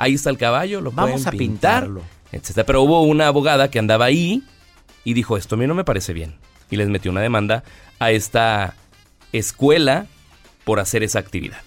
ahí 0.00 0.14
está 0.14 0.30
el 0.30 0.38
caballo, 0.38 0.80
lo 0.80 0.90
Vamos 0.90 1.26
a 1.26 1.30
pintarlo, 1.30 2.02
etc. 2.32 2.62
Pero 2.66 2.82
hubo 2.82 3.02
una 3.02 3.28
abogada 3.28 3.70
que 3.70 3.78
andaba 3.78 4.06
ahí 4.06 4.42
y 5.04 5.12
dijo, 5.12 5.36
esto 5.36 5.54
a 5.54 5.58
mí 5.58 5.66
no 5.66 5.74
me 5.74 5.84
parece 5.84 6.12
bien. 6.12 6.36
Y 6.70 6.76
les 6.76 6.88
metió 6.88 7.10
una 7.10 7.20
demanda 7.20 7.62
a 7.98 8.10
esta 8.10 8.74
escuela 9.32 10.06
por 10.64 10.80
hacer 10.80 11.02
esa 11.02 11.18
actividad. 11.18 11.58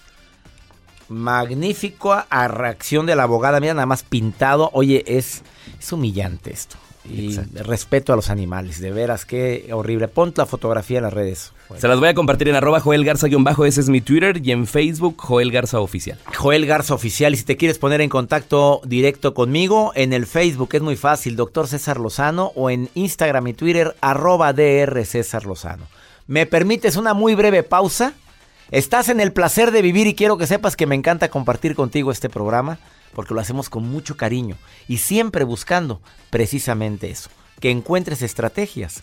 Magnífico 1.08 2.12
a 2.28 2.48
reacción 2.48 3.06
de 3.06 3.14
la 3.14 3.22
abogada. 3.22 3.60
Mira, 3.60 3.74
nada 3.74 3.86
más 3.86 4.02
pintado. 4.02 4.70
Oye, 4.72 5.04
es, 5.06 5.42
es 5.78 5.92
humillante 5.92 6.52
esto. 6.52 6.76
Y 7.06 7.36
respeto 7.54 8.12
a 8.14 8.16
los 8.16 8.30
animales, 8.30 8.80
de 8.80 8.90
veras, 8.90 9.26
qué 9.26 9.68
horrible. 9.72 10.08
Pon 10.08 10.32
la 10.36 10.46
fotografía 10.46 10.98
en 10.98 11.04
las 11.04 11.12
redes. 11.12 11.52
Se 11.76 11.86
las 11.86 11.98
voy 12.00 12.08
a 12.08 12.14
compartir 12.14 12.48
en 12.48 12.56
arroba 12.56 12.80
Joel 12.80 13.04
Garza-bajo, 13.04 13.66
ese 13.66 13.82
es 13.82 13.90
mi 13.90 14.00
Twitter, 14.00 14.40
y 14.42 14.52
en 14.52 14.66
Facebook 14.66 15.16
Joel 15.18 15.50
Garza 15.50 15.80
Oficial. 15.80 16.18
Joel 16.34 16.64
Garza 16.64 16.94
Oficial, 16.94 17.34
y 17.34 17.36
si 17.36 17.44
te 17.44 17.56
quieres 17.56 17.78
poner 17.78 18.00
en 18.00 18.08
contacto 18.08 18.80
directo 18.84 19.34
conmigo, 19.34 19.92
en 19.94 20.12
el 20.14 20.26
Facebook 20.26 20.70
es 20.72 20.82
muy 20.82 20.96
fácil, 20.96 21.36
doctor 21.36 21.68
César 21.68 22.00
Lozano, 22.00 22.52
o 22.54 22.70
en 22.70 22.88
Instagram 22.94 23.48
y 23.48 23.54
Twitter, 23.54 23.94
arroba 24.00 24.52
DR 24.54 25.04
César 25.04 25.44
Lozano. 25.44 25.86
¿Me 26.26 26.46
permites 26.46 26.96
una 26.96 27.12
muy 27.12 27.34
breve 27.34 27.62
pausa? 27.62 28.14
Estás 28.70 29.10
en 29.10 29.20
el 29.20 29.32
placer 29.32 29.72
de 29.72 29.82
vivir 29.82 30.06
y 30.06 30.14
quiero 30.14 30.38
que 30.38 30.46
sepas 30.46 30.74
que 30.74 30.86
me 30.86 30.94
encanta 30.94 31.28
compartir 31.28 31.74
contigo 31.74 32.10
este 32.10 32.30
programa 32.30 32.78
porque 33.14 33.34
lo 33.34 33.40
hacemos 33.40 33.70
con 33.70 33.88
mucho 33.88 34.16
cariño 34.16 34.56
y 34.88 34.98
siempre 34.98 35.44
buscando 35.44 36.00
precisamente 36.30 37.10
eso, 37.10 37.30
que 37.60 37.70
encuentres 37.70 38.22
estrategias 38.22 39.02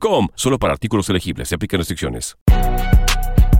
Solo 0.35 0.57
para 0.57 0.73
artículos 0.73 1.07
elegibles. 1.09 1.49
Se 1.49 1.55
aplican 1.55 1.77
restricciones. 1.77 2.35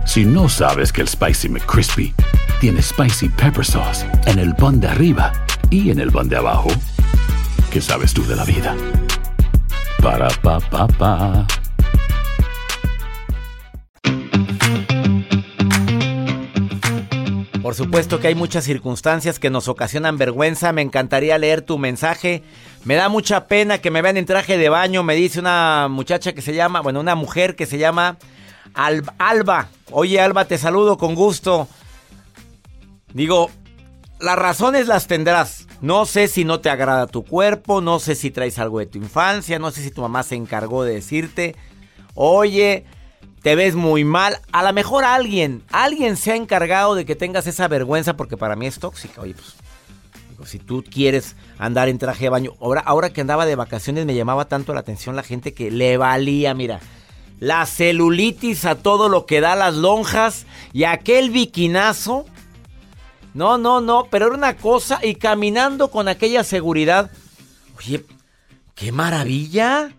Si 0.04 0.24
no 0.24 0.48
sabes 0.48 0.92
que 0.92 1.00
el 1.00 1.08
Spicy 1.08 1.48
McCrispy 1.48 2.12
tiene 2.60 2.82
Spicy 2.82 3.28
Pepper 3.28 3.64
Sauce 3.64 4.04
en 4.26 4.38
el 4.38 4.54
pan 4.54 4.80
de 4.80 4.88
arriba 4.88 5.32
y 5.70 5.90
en 5.90 6.00
el 6.00 6.10
pan 6.10 6.28
de 6.28 6.36
abajo, 6.36 6.68
¿qué 7.70 7.80
sabes 7.80 8.12
tú 8.12 8.24
de 8.26 8.34
la 8.34 8.44
vida? 8.44 8.76
Para, 10.02 10.28
pa, 10.42 10.58
pa, 10.58 10.88
pa. 10.88 11.46
Por 17.62 17.76
supuesto 17.76 18.20
que 18.20 18.26
hay 18.26 18.34
muchas 18.34 18.64
circunstancias 18.64 19.38
que 19.38 19.48
nos 19.48 19.68
ocasionan 19.68 20.18
vergüenza. 20.18 20.72
Me 20.72 20.82
encantaría 20.82 21.38
leer 21.38 21.62
tu 21.62 21.78
mensaje. 21.78 22.42
Me 22.84 22.96
da 22.96 23.08
mucha 23.08 23.46
pena 23.46 23.78
que 23.78 23.90
me 23.90 24.02
vean 24.02 24.16
en 24.16 24.26
traje 24.26 24.58
de 24.58 24.68
baño. 24.68 25.02
Me 25.02 25.14
dice 25.14 25.38
una 25.38 25.86
muchacha 25.88 26.32
que 26.32 26.42
se 26.42 26.54
llama, 26.54 26.80
bueno, 26.80 27.00
una 27.00 27.14
mujer 27.14 27.54
que 27.54 27.66
se 27.66 27.78
llama 27.78 28.18
Alba. 28.74 29.68
Oye, 29.90 30.20
Alba, 30.20 30.46
te 30.46 30.58
saludo 30.58 30.98
con 30.98 31.14
gusto. 31.14 31.68
Digo, 33.12 33.50
las 34.20 34.36
razones 34.36 34.88
las 34.88 35.06
tendrás. 35.06 35.66
No 35.80 36.06
sé 36.06 36.28
si 36.28 36.44
no 36.44 36.60
te 36.60 36.70
agrada 36.70 37.06
tu 37.06 37.24
cuerpo, 37.24 37.80
no 37.80 37.98
sé 37.98 38.14
si 38.14 38.30
traes 38.30 38.58
algo 38.58 38.78
de 38.78 38.86
tu 38.86 38.98
infancia, 38.98 39.58
no 39.58 39.70
sé 39.72 39.82
si 39.82 39.90
tu 39.90 40.00
mamá 40.00 40.22
se 40.22 40.36
encargó 40.36 40.84
de 40.84 40.94
decirte, 40.94 41.56
oye, 42.14 42.84
te 43.42 43.56
ves 43.56 43.74
muy 43.74 44.04
mal. 44.04 44.38
A 44.52 44.62
lo 44.62 44.72
mejor 44.72 45.04
alguien, 45.04 45.64
alguien 45.72 46.16
se 46.16 46.32
ha 46.32 46.36
encargado 46.36 46.94
de 46.94 47.04
que 47.04 47.16
tengas 47.16 47.48
esa 47.48 47.66
vergüenza 47.66 48.16
porque 48.16 48.36
para 48.36 48.54
mí 48.54 48.66
es 48.66 48.78
tóxica. 48.78 49.20
Oye, 49.22 49.34
pues, 49.34 49.56
si 50.46 50.58
tú 50.58 50.84
quieres 50.88 51.36
andar 51.58 51.88
en 51.88 51.98
traje 51.98 52.24
de 52.24 52.30
baño. 52.30 52.52
Ahora, 52.60 52.80
ahora 52.80 53.12
que 53.12 53.20
andaba 53.20 53.46
de 53.46 53.56
vacaciones 53.56 54.06
me 54.06 54.14
llamaba 54.14 54.46
tanto 54.46 54.74
la 54.74 54.80
atención 54.80 55.16
la 55.16 55.22
gente 55.22 55.54
que 55.54 55.70
le 55.70 55.96
valía, 55.96 56.54
mira. 56.54 56.80
La 57.38 57.66
celulitis 57.66 58.64
a 58.64 58.76
todo 58.76 59.08
lo 59.08 59.26
que 59.26 59.40
da 59.40 59.56
las 59.56 59.74
lonjas 59.74 60.46
y 60.72 60.84
aquel 60.84 61.30
biquinazo. 61.30 62.24
No, 63.34 63.58
no, 63.58 63.80
no, 63.80 64.06
pero 64.10 64.26
era 64.26 64.34
una 64.34 64.56
cosa 64.56 65.00
y 65.02 65.16
caminando 65.16 65.90
con 65.90 66.06
aquella 66.08 66.44
seguridad. 66.44 67.10
Oye, 67.78 68.04
qué 68.74 68.92
maravilla. 68.92 69.92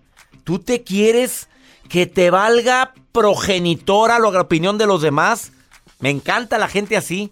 Tú 0.44 0.60
te 0.60 0.84
quieres 0.84 1.50
que 1.90 2.06
te 2.06 2.30
valga 2.30 2.94
progenitora 3.12 4.20
la 4.20 4.42
opinión 4.42 4.78
de 4.78 4.88
los 4.88 5.02
demás. 5.02 5.52
Me 6.00 6.10
encanta 6.10 6.58
la 6.58 6.68
gente 6.68 6.98
así. 6.98 7.32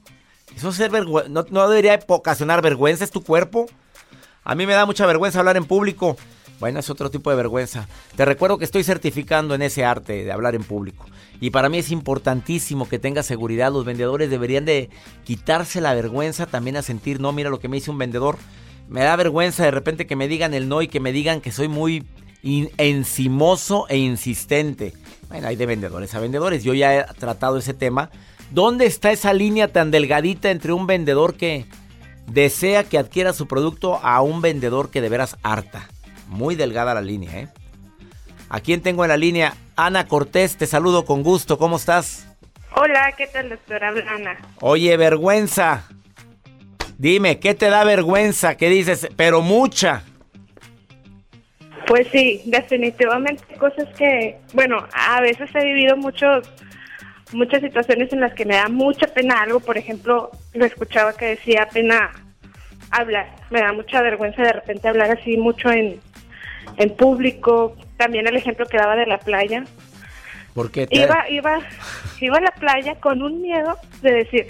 Eso 0.55 0.72
ser 0.72 0.91
no, 0.91 1.70
debería 1.70 2.00
ocasionar 2.08 2.62
vergüenza, 2.62 3.03
es 3.03 3.12
tu 3.12 3.24
cuerpo. 3.24 3.67
A 4.43 4.55
mí 4.55 4.65
me 4.65 4.74
da 4.74 4.86
mucha 4.86 5.05
vergüenza 5.05 5.39
hablar 5.39 5.58
en 5.58 5.65
público. 5.65 6.17
Bueno, 6.60 6.79
es 6.79 6.89
otro 6.89 7.10
tipo 7.10 7.29
de 7.31 7.36
vergüenza. 7.36 7.88
Te 8.15 8.24
recuerdo 8.24 8.60
que 8.60 8.65
estoy 8.65 8.84
certificando 8.84 9.55
en 9.55 9.63
ese 9.63 9.84
arte 9.84 10.24
de 10.24 10.31
hablar 10.31 10.53
en 10.53 10.63
público. 10.63 11.05
Y 11.39 11.50
para 11.50 11.70
mí 11.70 11.79
es 11.79 11.89
importantísimo 11.89 12.88
que 12.88 13.00
tengas 13.00 13.25
seguridad. 13.25 13.72
Los 13.72 13.84
vendedores 13.84 14.29
deberían 14.29 14.65
de 14.65 14.91
quitarse 15.24 15.81
la 15.81 15.96
vergüenza 15.96 16.46
también 16.46 16.77
a 16.77 16.84
sentir, 16.84 17.20
no, 17.20 17.31
mira 17.31 17.50
lo 17.50 17.60
que 17.60 17.67
me 17.67 17.77
dice 17.77 17.89
un 17.89 17.98
vendedor. 17.98 18.38
Me 18.88 19.01
da 19.01 19.15
vergüenza 19.15 19.63
de 19.63 19.72
repente 19.72 20.05
que 20.05 20.15
me 20.15 20.27
digan 20.27 20.53
el 20.53 20.70
no 20.70 20.84
y 20.84 20.88
que 20.88 21.00
me 21.00 21.12
digan 21.12 21.41
que 21.41 21.51
soy 21.51 21.67
muy 21.67 22.05
encimoso 22.43 23.86
e 23.89 23.98
insistente. 23.98 24.93
Bueno, 25.29 25.48
hay 25.48 25.55
de 25.55 25.65
vendedores 25.65 26.13
a 26.13 26.20
vendedores. 26.20 26.63
Yo 26.63 26.74
ya 26.74 26.96
he 26.96 27.03
tratado 27.17 27.58
ese 27.58 27.74
tema. 27.74 28.12
¿Dónde 28.51 28.86
está 28.86 29.12
esa 29.12 29.34
línea 29.34 29.70
tan 29.70 29.91
delgadita 29.91 30.51
entre 30.51 30.74
un 30.74 30.86
vendedor 30.86 31.36
que 31.36 31.65
desea 32.27 32.84
que 32.84 32.98
adquiera 32.98 33.31
su 33.31 33.48
producto 33.48 34.00
a 34.03 34.22
un 34.22 34.41
vendedor 34.41 34.91
que 34.91 35.00
de 35.00 35.08
veras 35.08 35.38
harta? 35.41 35.88
Muy 36.27 36.55
delgada 36.55 36.93
la 36.93 37.01
línea, 37.01 37.39
¿eh? 37.39 37.48
¿A 38.50 38.60
quién 38.60 38.81
tengo 38.81 39.05
en 39.05 39.10
la 39.10 39.15
línea? 39.15 39.53
Ana 39.77 40.05
Cortés, 40.08 40.58
te 40.58 40.67
saludo 40.67 41.05
con 41.05 41.24
gusto. 41.24 41.58
¿Cómo 41.58 41.77
estás? 41.77 42.27
Hola, 42.75 43.13
¿qué 43.17 43.27
tal, 43.27 43.50
doctora 43.50 43.89
Ana? 43.89 44.38
Oye, 44.60 44.98
vergüenza. 44.98 45.86
Dime, 46.98 47.39
¿qué 47.39 47.55
te 47.55 47.70
da 47.70 47.86
vergüenza? 47.86 48.55
¿Qué 48.55 48.70
dices? 48.70 49.08
Pero 49.15 49.41
mucha. 49.41 50.03
Pues 51.88 52.08
sí, 52.12 52.41
definitivamente 52.46 53.43
cosas 53.58 53.88
que, 53.98 54.38
bueno, 54.53 54.86
a 54.93 55.22
veces 55.22 55.50
he 55.55 55.63
vivido 55.63 55.96
muchos 55.96 56.50
muchas 57.33 57.61
situaciones 57.61 58.11
en 58.13 58.19
las 58.21 58.33
que 58.33 58.45
me 58.45 58.55
da 58.55 58.67
mucha 58.67 59.07
pena 59.07 59.41
algo, 59.41 59.59
por 59.59 59.77
ejemplo, 59.77 60.31
lo 60.53 60.65
escuchaba 60.65 61.13
que 61.13 61.25
decía 61.27 61.67
pena 61.71 62.11
hablar, 62.91 63.29
me 63.50 63.61
da 63.61 63.73
mucha 63.73 64.01
vergüenza 64.01 64.43
de 64.43 64.53
repente 64.53 64.88
hablar 64.88 65.11
así 65.11 65.38
mucho 65.38 65.71
en, 65.71 66.00
en 66.77 66.95
público, 66.95 67.75
también 67.97 68.27
el 68.27 68.35
ejemplo 68.35 68.65
que 68.65 68.77
daba 68.77 68.95
de 68.95 69.05
la 69.05 69.17
playa. 69.19 69.63
porque 70.53 70.88
Iba, 70.89 71.29
iba, 71.29 71.59
iba 72.19 72.38
a 72.38 72.41
la 72.41 72.51
playa 72.51 72.95
con 72.95 73.21
un 73.21 73.41
miedo 73.41 73.77
de 74.01 74.11
decir, 74.11 74.47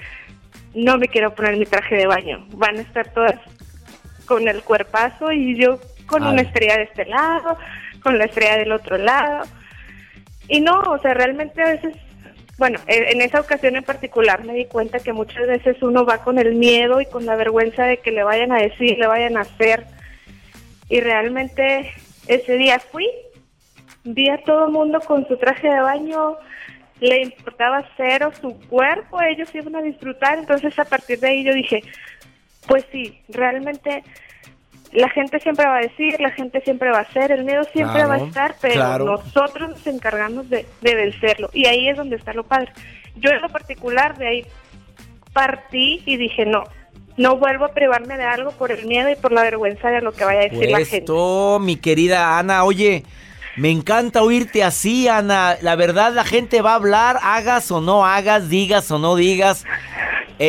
no 0.73 0.97
me 0.97 1.07
quiero 1.07 1.35
poner 1.35 1.57
mi 1.57 1.65
traje 1.65 1.95
de 1.95 2.07
baño, 2.07 2.45
van 2.53 2.77
a 2.77 2.81
estar 2.81 3.11
todas 3.13 3.35
con 4.25 4.47
el 4.47 4.63
cuerpazo 4.63 5.31
y 5.31 5.57
yo 5.57 5.79
con 6.05 6.23
una 6.23 6.41
estrella 6.41 6.77
de 6.77 6.83
este 6.83 7.05
lado, 7.05 7.57
con 8.01 8.17
la 8.17 8.25
estrella 8.25 8.57
del 8.57 8.71
otro 8.71 8.97
lado. 8.97 9.45
Y 10.47 10.59
no, 10.59 10.79
o 10.81 10.99
sea, 10.99 11.13
realmente 11.13 11.61
a 11.61 11.71
veces, 11.71 11.95
bueno, 12.61 12.77
e, 12.85 13.11
en 13.11 13.21
esa 13.21 13.39
ocasión 13.39 13.75
en 13.75 13.83
particular 13.83 14.45
me 14.45 14.53
di 14.53 14.65
cuenta 14.65 14.99
que 14.99 15.13
muchas 15.13 15.47
veces 15.47 15.81
uno 15.81 16.05
va 16.05 16.19
con 16.19 16.37
el 16.37 16.53
miedo 16.53 17.01
y 17.01 17.07
con 17.07 17.25
la 17.25 17.35
vergüenza 17.35 17.85
de 17.85 17.97
que 17.97 18.11
le 18.11 18.21
vayan 18.21 18.51
a 18.51 18.61
decir, 18.61 18.99
le 18.99 19.07
vayan 19.07 19.35
a 19.35 19.41
hacer. 19.41 19.87
Y 20.87 20.99
realmente 20.99 21.91
ese 22.27 22.57
día 22.57 22.77
fui, 22.77 23.09
vi 24.03 24.29
a 24.29 24.43
todo 24.43 24.67
el 24.67 24.71
mundo 24.73 24.99
con 24.99 25.27
su 25.27 25.37
traje 25.37 25.69
de 25.69 25.81
baño, 25.81 26.37
le 26.99 27.23
importaba 27.23 27.83
cero 27.97 28.31
su 28.39 28.55
cuerpo, 28.69 29.19
ellos 29.23 29.49
iban 29.55 29.75
a 29.77 29.81
disfrutar, 29.81 30.37
entonces 30.37 30.77
a 30.77 30.85
partir 30.85 31.19
de 31.19 31.29
ahí 31.29 31.43
yo 31.43 31.55
dije, 31.55 31.81
pues 32.67 32.85
sí, 32.91 33.23
realmente 33.29 34.03
la 34.93 35.09
gente 35.09 35.39
siempre 35.39 35.65
va 35.65 35.77
a 35.77 35.81
decir, 35.81 36.19
la 36.19 36.31
gente 36.31 36.61
siempre 36.61 36.91
va 36.91 36.99
a 36.99 37.01
hacer, 37.01 37.31
el 37.31 37.43
miedo 37.43 37.63
siempre 37.71 38.05
va 38.05 38.15
a 38.15 38.17
estar, 38.17 38.55
pero 38.61 38.99
nosotros 38.99 39.69
nos 39.69 39.87
encargamos 39.87 40.49
de, 40.49 40.65
vencerlo. 40.81 41.49
Y 41.53 41.65
ahí 41.65 41.87
es 41.87 41.97
donde 41.97 42.17
está 42.17 42.33
lo 42.33 42.43
padre. 42.43 42.71
Yo 43.15 43.29
en 43.29 43.41
lo 43.41 43.49
particular 43.49 44.17
de 44.17 44.27
ahí 44.27 44.45
partí 45.33 46.01
y 46.05 46.17
dije, 46.17 46.45
no, 46.45 46.63
no 47.17 47.37
vuelvo 47.37 47.65
a 47.65 47.73
privarme 47.73 48.17
de 48.17 48.23
algo 48.23 48.51
por 48.51 48.71
el 48.71 48.85
miedo 48.85 49.09
y 49.09 49.15
por 49.15 49.31
la 49.31 49.43
vergüenza 49.43 49.89
de 49.89 50.01
lo 50.01 50.11
que 50.11 50.25
vaya 50.25 50.41
a 50.41 50.43
decir 50.43 50.69
la 50.69 50.77
gente. 50.79 50.97
Esto, 50.97 51.59
mi 51.59 51.77
querida 51.77 52.37
Ana, 52.37 52.63
oye, 52.65 53.03
me 53.55 53.69
encanta 53.69 54.23
oírte 54.23 54.63
así, 54.63 55.07
Ana. 55.07 55.57
La 55.61 55.75
verdad, 55.75 56.13
la 56.13 56.25
gente 56.25 56.61
va 56.61 56.71
a 56.71 56.75
hablar, 56.75 57.17
hagas 57.21 57.71
o 57.71 57.79
no 57.79 58.05
hagas, 58.05 58.49
digas 58.49 58.91
o 58.91 58.99
no 58.99 59.15
digas 59.15 59.65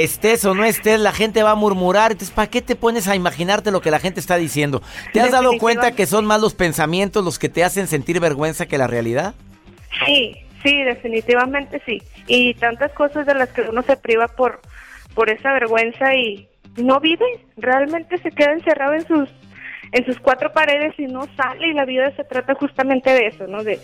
estés 0.00 0.44
o 0.44 0.54
no 0.54 0.64
estés, 0.64 0.98
la 0.98 1.12
gente 1.12 1.42
va 1.42 1.50
a 1.50 1.54
murmurar. 1.54 2.12
Entonces, 2.12 2.34
¿para 2.34 2.50
qué 2.50 2.62
te 2.62 2.76
pones 2.76 3.08
a 3.08 3.14
imaginarte 3.14 3.70
lo 3.70 3.80
que 3.80 3.90
la 3.90 3.98
gente 3.98 4.20
está 4.20 4.36
diciendo? 4.36 4.82
¿Te 5.12 5.20
has 5.20 5.30
dado 5.30 5.58
cuenta 5.58 5.92
que 5.92 6.06
son 6.06 6.24
más 6.24 6.40
los 6.40 6.54
pensamientos 6.54 7.24
los 7.24 7.38
que 7.38 7.48
te 7.48 7.62
hacen 7.62 7.86
sentir 7.86 8.18
vergüenza 8.18 8.66
que 8.66 8.78
la 8.78 8.86
realidad? 8.86 9.34
Sí, 10.06 10.36
sí, 10.62 10.82
definitivamente 10.82 11.82
sí. 11.84 12.02
Y 12.26 12.54
tantas 12.54 12.92
cosas 12.92 13.26
de 13.26 13.34
las 13.34 13.50
que 13.50 13.62
uno 13.62 13.82
se 13.82 13.96
priva 13.96 14.28
por, 14.28 14.62
por 15.14 15.30
esa 15.30 15.52
vergüenza 15.52 16.14
y 16.14 16.48
no 16.76 17.00
vive, 17.00 17.26
realmente 17.58 18.18
se 18.18 18.30
queda 18.30 18.52
encerrado 18.52 18.94
en 18.94 19.06
sus 19.06 19.28
en 19.92 20.06
sus 20.06 20.18
cuatro 20.20 20.50
paredes 20.54 20.94
y 20.98 21.04
no 21.04 21.28
sale 21.36 21.68
y 21.68 21.74
la 21.74 21.84
vida 21.84 22.10
se 22.16 22.24
trata 22.24 22.54
justamente 22.54 23.10
de 23.10 23.26
eso, 23.26 23.46
¿no? 23.46 23.62
De 23.62 23.78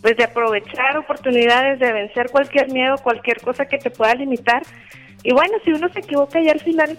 pues 0.00 0.16
de 0.16 0.22
aprovechar 0.22 0.96
oportunidades, 0.96 1.80
de 1.80 1.92
vencer 1.92 2.30
cualquier 2.30 2.72
miedo, 2.72 2.96
cualquier 2.98 3.40
cosa 3.40 3.66
que 3.66 3.78
te 3.78 3.90
pueda 3.90 4.14
limitar. 4.14 4.62
Y 5.22 5.32
bueno, 5.32 5.54
si 5.64 5.72
uno 5.72 5.88
se 5.92 6.00
equivoca 6.00 6.40
y 6.40 6.48
al 6.48 6.60
final 6.60 6.98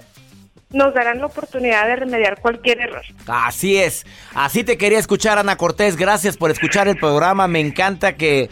nos 0.71 0.93
darán 0.93 1.19
la 1.19 1.25
oportunidad 1.25 1.87
de 1.87 1.95
remediar 1.95 2.39
cualquier 2.39 2.81
error. 2.81 3.03
Así 3.27 3.77
es. 3.77 4.05
Así 4.35 4.63
te 4.63 4.77
quería 4.77 4.99
escuchar, 4.99 5.37
Ana 5.39 5.55
Cortés. 5.55 5.95
Gracias 5.95 6.37
por 6.37 6.51
escuchar 6.51 6.87
el 6.87 6.97
programa. 6.97 7.47
Me 7.47 7.59
encanta 7.59 8.13
que, 8.13 8.49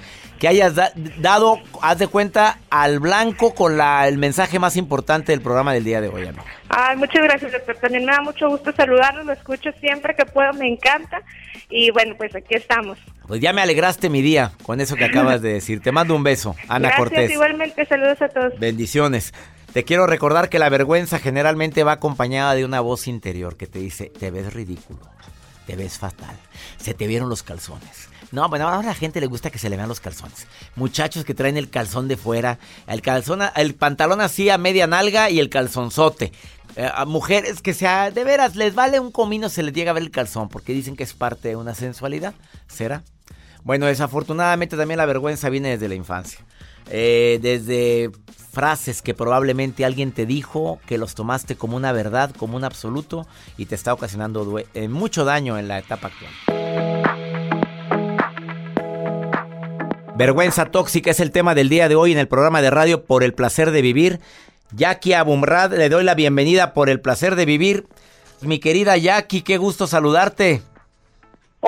hayas 0.48 0.74
dado, 1.20 1.60
haz 1.82 2.00
de 2.00 2.08
cuenta, 2.08 2.58
al 2.72 3.00
blanco 3.00 3.54
con 3.54 3.78
la, 3.78 4.08
el 4.08 4.18
mensaje 4.18 4.58
más 4.58 4.78
importante 4.78 5.32
del 5.32 5.42
programa 5.42 5.74
del 5.74 5.84
día 5.84 6.02
de 6.02 6.08
hoy, 6.08 6.24
amiga. 6.24 6.44
Ay, 6.70 6.98
muchas 6.98 7.22
gracias, 7.24 7.52
doctor. 7.52 7.76
También 7.78 8.06
me 8.06 8.12
da 8.12 8.22
mucho 8.22 8.50
gusto 8.50 8.72
saludarlos. 8.72 9.26
Lo 9.26 9.34
escucho 9.34 9.70
siempre 9.80 10.16
que 10.16 10.26
puedo. 10.26 10.54
Me 10.54 10.68
encanta. 10.68 11.22
Y 11.70 11.92
bueno, 11.92 12.16
pues 12.18 12.36
aquí 12.36 12.56
estamos. 12.56 12.98
Pues 13.28 13.42
ya 13.42 13.54
me 13.54 13.62
alegraste 13.62 14.10
mi 14.10 14.22
día 14.22 14.54
con 14.64 14.82
eso 14.82 14.96
que 14.96 15.06
acabas 15.06 15.42
de 15.42 15.54
decir. 15.54 15.82
Te 15.82 15.92
mando 15.92 16.16
un 16.16 16.24
beso, 16.24 16.56
Ana 16.68 16.90
Gracias, 16.90 16.98
Cortés. 16.98 17.32
Igualmente, 17.32 17.86
saludos 17.86 18.22
a 18.22 18.30
todos. 18.30 18.58
Bendiciones. 18.58 19.34
Te 19.74 19.84
quiero 19.84 20.08
recordar 20.08 20.50
que 20.50 20.60
la 20.60 20.70
vergüenza 20.70 21.20
generalmente 21.20 21.84
va 21.84 21.94
acompañada 21.94 22.56
de 22.56 22.66
una 22.66 22.82
voz 22.82 23.08
interior 23.08 23.58
que 23.58 23.68
te 23.68 23.80
dice, 23.80 24.12
te 24.18 24.32
ves 24.32 24.54
ridículo, 24.54 25.00
te 25.66 25.76
ves 25.76 25.98
fatal, 25.98 26.36
se 26.78 26.94
te 26.94 27.06
vieron 27.06 27.30
los 27.30 27.44
calzones. 27.44 28.10
No, 28.32 28.50
bueno, 28.50 28.68
ahora 28.68 28.80
a 28.80 28.92
la 28.92 28.94
gente 28.94 29.22
le 29.22 29.28
gusta 29.28 29.50
que 29.50 29.60
se 29.60 29.70
le 29.70 29.78
vean 29.78 29.88
los 29.88 30.00
calzones. 30.00 30.48
Muchachos 30.76 31.24
que 31.24 31.34
traen 31.34 31.58
el 31.58 31.70
calzón 31.70 32.08
de 32.08 32.18
fuera, 32.18 32.60
el 32.88 33.02
calzón, 33.02 33.42
el 33.56 33.76
pantalón 33.76 34.20
así 34.20 34.50
a 34.50 34.58
media 34.58 34.88
nalga 34.88 35.30
y 35.30 35.40
el 35.40 35.50
calzonzote. 35.50 36.32
Eh, 36.76 36.90
a 36.94 37.06
mujeres 37.06 37.62
que 37.62 37.74
sea, 37.74 38.12
de 38.12 38.24
veras, 38.24 38.56
les 38.56 38.76
vale 38.76 39.00
un 39.00 39.12
comino 39.12 39.50
se 39.50 39.64
les 39.64 39.74
llega 39.74 39.92
a 39.92 39.94
ver 39.94 40.04
el 40.04 40.12
calzón 40.12 40.50
porque 40.50 40.74
dicen 40.74 40.96
que 40.96 41.04
es 41.04 41.14
parte 41.14 41.50
de 41.50 41.56
una 41.56 41.74
sensualidad. 41.74 42.34
¿Será? 42.68 43.04
Bueno, 43.64 43.86
desafortunadamente 43.86 44.78
también 44.78 44.98
la 44.98 45.06
vergüenza 45.06 45.50
viene 45.50 45.70
desde 45.70 45.88
la 45.88 45.96
infancia. 45.96 46.40
Eh, 46.89 47.39
desde 47.41 48.12
frases 48.51 49.01
que 49.01 49.13
probablemente 49.13 49.86
alguien 49.86 50.12
te 50.12 50.25
dijo, 50.25 50.79
que 50.88 50.98
los 50.98 51.13
tomaste 51.13 51.56
como 51.56 51.77
una 51.77 51.91
verdad, 51.91 52.32
como 52.36 52.58
un 52.58 52.63
absoluto 52.63 53.27
y 53.58 53.67
te 53.67 53.75
está 53.75 53.94
ocasionando 53.94 54.60
eh, 54.74 54.88
mucho 54.88 55.25
daño 55.25 55.60
en 55.60 55.67
la 55.67 55.77
etapa 55.77 56.08
actual. 56.08 56.32
Vergüenza 60.15 60.65
tóxica 60.72 61.12
es 61.12 61.20
el 61.20 61.29
tema 61.29 61.53
del 61.53 61.70
día 61.70 61.88
de 61.88 61.96
hoy 61.96 62.12
en 62.12 62.17
el 62.17 62.27
programa 62.27 62.63
de 62.63 62.72
radio 62.72 63.06
Por 63.06 63.24
el 63.24 63.36
placer 63.36 63.70
de 63.70 63.84
vivir. 63.84 64.20
Jackie 64.72 65.13
Abumrad, 65.13 65.77
le 65.77 65.89
doy 65.89 66.03
la 66.03 66.15
bienvenida 66.15 66.74
por 66.74 66.89
el 66.89 67.00
placer 67.00 67.36
de 67.36 67.46
vivir. 67.46 67.86
Mi 68.41 68.58
querida 68.58 68.98
Jackie, 68.98 69.44
qué 69.44 69.58
gusto 69.58 69.86
saludarte. 69.86 70.63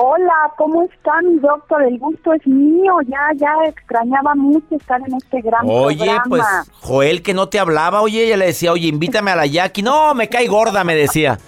Hola, 0.02 0.50
¿cómo 0.56 0.84
están, 0.84 1.42
doctor? 1.42 1.82
El 1.82 1.98
gusto 1.98 2.32
es 2.32 2.46
mío. 2.46 2.94
Ya, 3.06 3.20
ya 3.36 3.52
extrañaba 3.68 4.34
mucho 4.34 4.74
estar 4.76 4.98
en 5.06 5.14
este 5.14 5.42
gran 5.42 5.68
oye, 5.68 6.10
pues, 6.26 6.42
Joel 6.80 7.22
que 7.22 7.34
no 7.34 7.50
te 7.50 7.58
hablaba, 7.58 8.00
oye, 8.00 8.24
ella 8.24 8.38
le 8.38 8.46
decía, 8.46 8.72
oye, 8.72 8.88
invítame 8.88 9.30
a 9.30 9.36
la 9.36 9.44
Jackie. 9.44 9.82
No, 9.82 10.14
me 10.14 10.30
cae 10.30 10.46
gorda, 10.46 10.84
me 10.84 10.94
decía. 10.94 11.38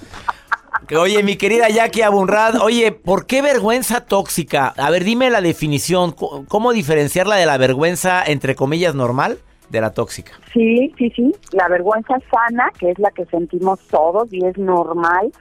Oye, 0.95 1.23
mi 1.23 1.37
querida 1.37 1.71
Jackie 1.71 2.03
Abunrad, 2.03 2.61
oye, 2.61 2.93
¿por 2.93 3.25
qué 3.25 3.41
vergüenza 3.41 4.05
tóxica? 4.05 4.75
A 4.77 4.91
ver, 4.91 5.05
dime 5.05 5.31
la 5.31 5.41
definición. 5.41 6.13
¿Cómo 6.13 6.75
diferenciarla 6.75 7.37
de 7.37 7.47
la 7.47 7.57
vergüenza, 7.57 8.23
entre 8.23 8.55
comillas, 8.55 8.95
normal, 8.95 9.39
de 9.71 9.81
la 9.81 9.95
tóxica? 9.95 10.33
Sí, 10.53 10.93
sí, 10.99 11.11
sí. 11.17 11.33
La 11.53 11.69
vergüenza 11.69 12.17
sana, 12.31 12.71
que 12.79 12.91
es 12.91 12.99
la 12.99 13.11
que 13.13 13.25
sentimos 13.25 13.81
todos 13.89 14.31
y 14.31 14.45
es 14.45 14.59
normal 14.59 15.33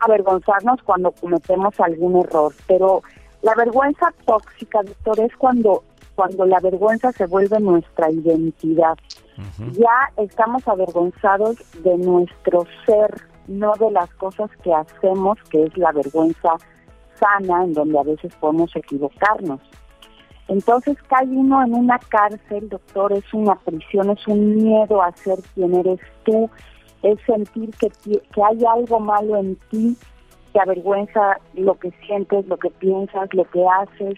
avergonzarnos 0.00 0.82
cuando 0.82 1.12
cometemos 1.12 1.78
algún 1.80 2.20
error, 2.20 2.52
pero 2.66 3.02
la 3.42 3.54
vergüenza 3.54 4.12
tóxica, 4.24 4.82
doctor, 4.82 5.20
es 5.20 5.36
cuando 5.36 5.84
cuando 6.14 6.46
la 6.46 6.60
vergüenza 6.60 7.12
se 7.12 7.26
vuelve 7.26 7.58
nuestra 7.60 8.10
identidad. 8.10 8.96
Ya 9.72 10.12
estamos 10.16 10.66
avergonzados 10.68 11.56
de 11.82 11.96
nuestro 11.98 12.64
ser, 12.86 13.20
no 13.48 13.72
de 13.74 13.90
las 13.90 14.08
cosas 14.14 14.48
que 14.62 14.72
hacemos, 14.72 15.38
que 15.50 15.64
es 15.64 15.76
la 15.76 15.90
vergüenza 15.90 16.50
sana, 17.18 17.64
en 17.64 17.72
donde 17.72 17.98
a 17.98 18.04
veces 18.04 18.32
podemos 18.36 18.74
equivocarnos. 18.76 19.60
Entonces 20.46 20.96
cae 21.08 21.26
uno 21.26 21.64
en 21.64 21.74
una 21.74 21.98
cárcel, 21.98 22.68
doctor, 22.68 23.12
es 23.12 23.32
una 23.32 23.56
prisión, 23.56 24.10
es 24.10 24.26
un 24.28 24.56
miedo 24.56 25.02
a 25.02 25.10
ser 25.12 25.38
quien 25.54 25.74
eres 25.74 26.00
tú, 26.24 26.48
es 27.04 27.18
sentir 27.26 27.70
que, 27.78 27.90
que 27.90 28.42
hay 28.42 28.64
algo 28.64 28.98
malo 28.98 29.36
en 29.36 29.56
ti, 29.70 29.96
que 30.52 30.60
avergüenza 30.60 31.38
lo 31.52 31.78
que 31.78 31.90
sientes, 32.06 32.46
lo 32.46 32.56
que 32.56 32.70
piensas, 32.70 33.28
lo 33.32 33.44
que 33.50 33.62
haces, 33.66 34.14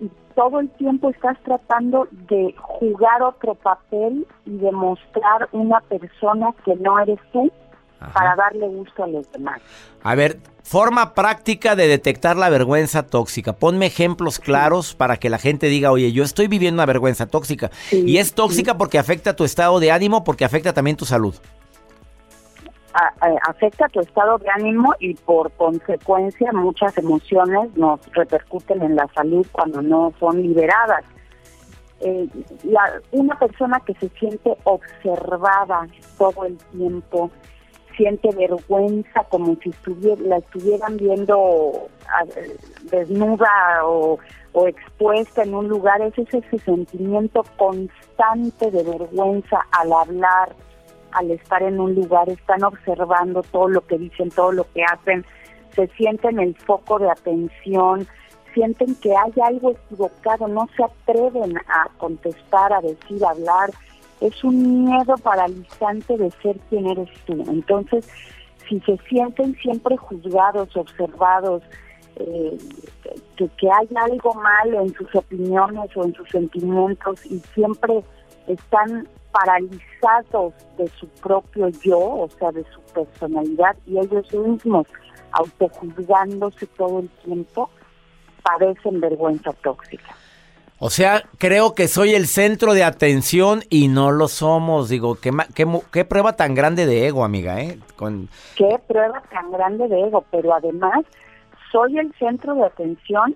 y 0.00 0.10
todo 0.34 0.60
el 0.60 0.68
tiempo 0.70 1.10
estás 1.10 1.38
tratando 1.44 2.08
de 2.28 2.54
jugar 2.58 3.22
otro 3.22 3.54
papel 3.54 4.26
y 4.44 4.58
demostrar 4.58 5.48
una 5.52 5.80
persona 5.80 6.52
que 6.64 6.74
no 6.76 6.98
eres 6.98 7.20
tú 7.32 7.50
para 8.12 8.36
darle 8.36 8.66
gusto 8.68 9.04
a 9.04 9.08
los 9.08 9.30
demás. 9.32 9.60
A 10.02 10.14
ver, 10.14 10.38
forma 10.62 11.14
práctica 11.14 11.74
de 11.74 11.88
detectar 11.88 12.36
la 12.36 12.48
vergüenza 12.48 13.04
tóxica. 13.04 13.54
Ponme 13.54 13.86
ejemplos 13.86 14.38
claros 14.38 14.94
para 14.94 15.16
que 15.16 15.30
la 15.30 15.38
gente 15.38 15.66
diga, 15.66 15.90
oye, 15.90 16.12
yo 16.12 16.22
estoy 16.22 16.46
viviendo 16.46 16.76
una 16.76 16.86
vergüenza 16.86 17.26
tóxica. 17.26 17.70
y 17.90 18.18
es 18.18 18.34
tóxica 18.34 18.76
porque 18.76 18.98
afecta 18.98 19.34
tu 19.34 19.44
estado 19.44 19.80
de 19.80 19.90
ánimo, 19.90 20.22
porque 20.22 20.44
afecta 20.44 20.72
también 20.72 20.96
tu 20.96 21.04
salud 21.04 21.34
afecta 23.46 23.88
tu 23.88 24.00
estado 24.00 24.38
de 24.38 24.50
ánimo 24.50 24.94
y 24.98 25.14
por 25.14 25.52
consecuencia 25.52 26.52
muchas 26.52 26.96
emociones 26.98 27.76
nos 27.76 28.00
repercuten 28.12 28.82
en 28.82 28.96
la 28.96 29.06
salud 29.14 29.46
cuando 29.52 29.82
no 29.82 30.12
son 30.18 30.42
liberadas. 30.42 31.04
Eh, 32.00 32.28
una 33.10 33.38
persona 33.38 33.80
que 33.80 33.94
se 33.94 34.08
siente 34.10 34.56
observada 34.64 35.86
todo 36.16 36.44
el 36.44 36.56
tiempo, 36.72 37.30
siente 37.96 38.30
vergüenza 38.30 39.24
como 39.24 39.56
si 39.56 39.70
estuviera, 39.70 40.22
la 40.22 40.36
estuvieran 40.38 40.96
viendo 40.96 41.88
desnuda 42.84 43.84
o, 43.84 44.18
o, 44.52 44.68
expuesta 44.68 45.42
en 45.42 45.54
un 45.54 45.68
lugar, 45.68 46.00
es 46.02 46.16
ese 46.16 46.58
sentimiento 46.60 47.42
constante 47.56 48.70
de 48.70 48.82
vergüenza 48.84 49.66
al 49.72 49.92
hablar, 49.92 50.54
al 51.12 51.30
estar 51.30 51.62
en 51.62 51.80
un 51.80 51.94
lugar 51.94 52.28
están 52.28 52.64
observando 52.64 53.42
todo 53.42 53.68
lo 53.68 53.86
que 53.86 53.98
dicen, 53.98 54.30
todo 54.30 54.52
lo 54.52 54.70
que 54.72 54.82
hacen, 54.84 55.24
se 55.74 55.86
sienten 55.88 56.38
el 56.38 56.54
foco 56.56 56.98
de 56.98 57.10
atención, 57.10 58.06
sienten 58.54 58.94
que 58.96 59.14
hay 59.16 59.32
algo 59.44 59.70
equivocado, 59.70 60.48
no 60.48 60.68
se 60.76 60.84
atreven 60.84 61.56
a 61.56 61.88
contestar, 61.98 62.72
a 62.72 62.80
decir, 62.80 63.24
a 63.24 63.30
hablar. 63.30 63.70
Es 64.20 64.42
un 64.42 64.84
miedo 64.84 65.14
paralizante 65.22 66.16
de 66.16 66.30
ser 66.42 66.58
quien 66.68 66.86
eres 66.86 67.08
tú. 67.24 67.44
Entonces, 67.48 68.08
si 68.68 68.80
se 68.80 68.98
sienten 69.08 69.54
siempre 69.56 69.96
juzgados, 69.96 70.76
observados, 70.76 71.62
eh, 72.16 72.58
que, 73.36 73.48
que 73.56 73.68
hay 73.70 73.88
algo 73.94 74.34
malo 74.34 74.80
en 74.80 74.92
sus 74.94 75.14
opiniones 75.14 75.96
o 75.96 76.04
en 76.04 76.14
sus 76.14 76.28
sentimientos 76.28 77.24
y 77.26 77.38
siempre 77.54 78.02
están 78.48 79.06
paralizados 79.38 80.54
de 80.76 80.88
su 80.98 81.06
propio 81.08 81.68
yo, 81.82 81.98
o 81.98 82.28
sea, 82.38 82.50
de 82.50 82.64
su 82.64 82.80
personalidad, 82.92 83.76
y 83.86 83.98
ellos 83.98 84.32
mismos, 84.32 84.86
autojuzgándose 85.32 86.66
todo 86.66 87.00
el 87.00 87.08
tiempo, 87.24 87.70
padecen 88.42 89.00
vergüenza 89.00 89.52
tóxica. 89.62 90.14
O 90.80 90.90
sea, 90.90 91.24
creo 91.38 91.74
que 91.74 91.88
soy 91.88 92.14
el 92.14 92.26
centro 92.26 92.72
de 92.72 92.84
atención 92.84 93.64
y 93.68 93.88
no 93.88 94.12
lo 94.12 94.28
somos. 94.28 94.88
Digo, 94.88 95.16
qué, 95.16 95.32
qué, 95.54 95.66
qué 95.92 96.04
prueba 96.04 96.34
tan 96.34 96.54
grande 96.54 96.86
de 96.86 97.08
ego, 97.08 97.24
amiga, 97.24 97.60
¿eh? 97.60 97.78
Con... 97.96 98.28
Qué 98.56 98.78
prueba 98.86 99.20
tan 99.30 99.50
grande 99.50 99.88
de 99.88 100.00
ego, 100.02 100.24
pero 100.30 100.54
además 100.54 101.04
soy 101.72 101.98
el 101.98 102.14
centro 102.18 102.54
de 102.54 102.64
atención 102.64 103.34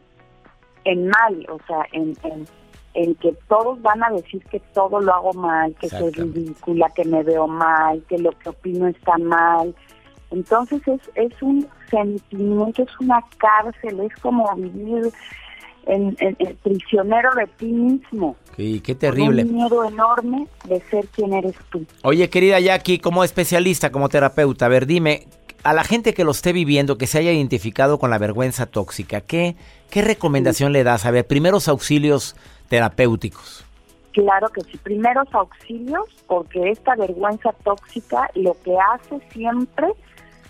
en 0.84 1.08
mal, 1.08 1.46
o 1.50 1.58
sea, 1.66 1.84
en, 1.92 2.16
en 2.22 2.46
en 2.94 3.14
que 3.16 3.32
todos 3.48 3.80
van 3.82 4.02
a 4.04 4.10
decir 4.10 4.42
que 4.50 4.60
todo 4.74 5.00
lo 5.00 5.14
hago 5.14 5.32
mal, 5.32 5.74
que 5.80 5.88
soy 5.88 6.10
ridícula, 6.10 6.90
que 6.94 7.04
me 7.04 7.22
veo 7.22 7.46
mal, 7.46 8.02
que 8.08 8.18
lo 8.18 8.30
que 8.32 8.50
opino 8.50 8.86
está 8.86 9.16
mal. 9.18 9.74
Entonces 10.30 10.80
es, 10.86 11.00
es 11.14 11.42
un 11.42 11.66
sentimiento, 11.90 12.82
es 12.82 13.00
una 13.00 13.22
cárcel, 13.38 14.00
es 14.00 14.14
como 14.20 14.54
vivir 14.56 15.12
en, 15.86 16.16
el 16.20 16.54
prisionero 16.56 17.30
de 17.34 17.46
ti 17.46 17.66
mismo. 17.66 18.36
Sí, 18.56 18.80
qué 18.80 18.94
terrible. 18.94 19.44
un 19.44 19.54
miedo 19.54 19.84
enorme 19.84 20.46
de 20.64 20.80
ser 20.90 21.06
quien 21.08 21.32
eres 21.32 21.54
tú. 21.70 21.84
Oye, 22.02 22.28
querida 22.30 22.60
Jackie, 22.60 22.98
como 22.98 23.24
especialista, 23.24 23.90
como 23.90 24.08
terapeuta, 24.08 24.66
a 24.66 24.68
ver, 24.68 24.86
dime, 24.86 25.26
a 25.62 25.72
la 25.72 25.84
gente 25.84 26.14
que 26.14 26.24
lo 26.24 26.32
esté 26.32 26.52
viviendo, 26.52 26.98
que 26.98 27.06
se 27.06 27.18
haya 27.18 27.32
identificado 27.32 27.98
con 27.98 28.10
la 28.10 28.18
vergüenza 28.18 28.66
tóxica, 28.66 29.20
¿qué, 29.20 29.56
qué 29.90 30.02
recomendación 30.02 30.72
le 30.72 30.84
das? 30.84 31.06
A 31.06 31.10
ver, 31.10 31.26
primeros 31.26 31.68
auxilios 31.68 32.36
terapéuticos. 32.72 33.66
Claro 34.12 34.48
que 34.48 34.62
sí, 34.62 34.78
primeros 34.78 35.28
auxilios, 35.34 36.06
porque 36.26 36.70
esta 36.70 36.96
vergüenza 36.96 37.52
tóxica 37.64 38.30
lo 38.34 38.54
que 38.64 38.74
hace 38.92 39.20
siempre 39.28 39.88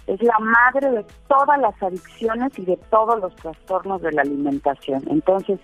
es 0.07 0.23
la 0.23 0.39
madre 0.39 0.89
de 0.93 1.05
todas 1.27 1.59
las 1.59 1.83
adicciones 1.83 2.57
y 2.61 2.65
de 2.65 2.77
todos 2.91 3.21
los 3.21 3.35
trastornos 3.35 4.03
de 4.03 4.13
la 4.13 4.23
alimentación. 4.23 5.03
Entonces, 5.11 5.59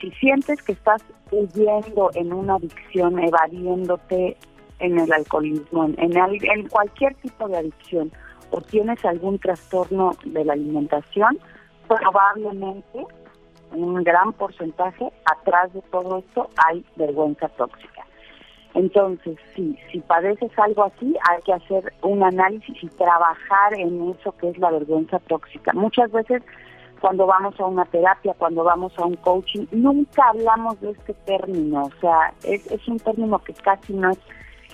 si 0.00 0.10
sientes 0.12 0.60
que 0.62 0.72
estás 0.72 1.00
huyendo 1.30 2.10
en 2.14 2.32
una 2.32 2.56
adicción, 2.56 3.16
evadiéndote 3.20 4.36
en 4.80 4.98
el 4.98 5.12
alcoholismo, 5.12 5.84
en, 5.84 6.16
en, 6.16 6.68
cualquier 6.70 7.14
tipo 7.16 7.46
de 7.46 7.58
adicción, 7.58 8.10
o 8.50 8.60
tienes 8.60 9.04
algún 9.04 9.38
trastorno 9.38 10.16
de 10.24 10.44
la 10.44 10.54
alimentación, 10.54 11.38
probablemente 11.86 13.06
un 13.72 14.02
gran 14.02 14.32
porcentaje 14.32 15.10
atrás 15.24 15.72
de 15.72 15.82
todo 15.82 16.18
esto 16.18 16.48
hay 16.66 16.84
vergüenza 16.96 17.48
tóxica. 17.48 18.06
Entonces, 18.74 19.36
sí, 19.54 19.76
si 19.90 20.00
padeces 20.00 20.56
algo 20.56 20.84
así, 20.84 21.16
hay 21.28 21.42
que 21.42 21.52
hacer 21.52 21.92
un 22.02 22.22
análisis 22.22 22.76
y 22.82 22.86
trabajar 22.88 23.74
en 23.74 24.10
eso 24.10 24.32
que 24.38 24.50
es 24.50 24.58
la 24.58 24.70
vergüenza 24.70 25.18
tóxica. 25.20 25.72
Muchas 25.72 26.12
veces 26.12 26.42
cuando 27.00 27.26
vamos 27.26 27.58
a 27.58 27.66
una 27.66 27.84
terapia, 27.86 28.34
cuando 28.38 28.62
vamos 28.62 28.92
a 28.98 29.06
un 29.06 29.16
coaching, 29.16 29.66
nunca 29.72 30.22
hablamos 30.28 30.80
de 30.80 30.90
este 30.90 31.14
término, 31.14 31.84
o 31.84 32.00
sea, 32.00 32.32
es, 32.44 32.70
es 32.70 32.86
un 32.86 32.98
término 32.98 33.38
que 33.38 33.54
casi 33.54 33.94
no 33.94 34.10
es, 34.10 34.18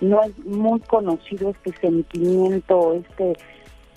no 0.00 0.22
es 0.22 0.36
muy 0.44 0.80
conocido, 0.80 1.50
este 1.50 1.72
sentimiento, 1.80 2.94
este 2.94 3.34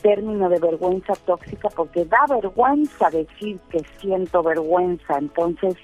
término 0.02 0.50
de 0.50 0.60
vergüenza 0.60 1.14
tóxica, 1.26 1.70
porque 1.70 2.06
da 2.06 2.26
vergüenza 2.28 3.10
decir 3.10 3.60
que 3.70 3.80
siento 4.00 4.44
vergüenza, 4.44 5.18
entonces 5.18 5.76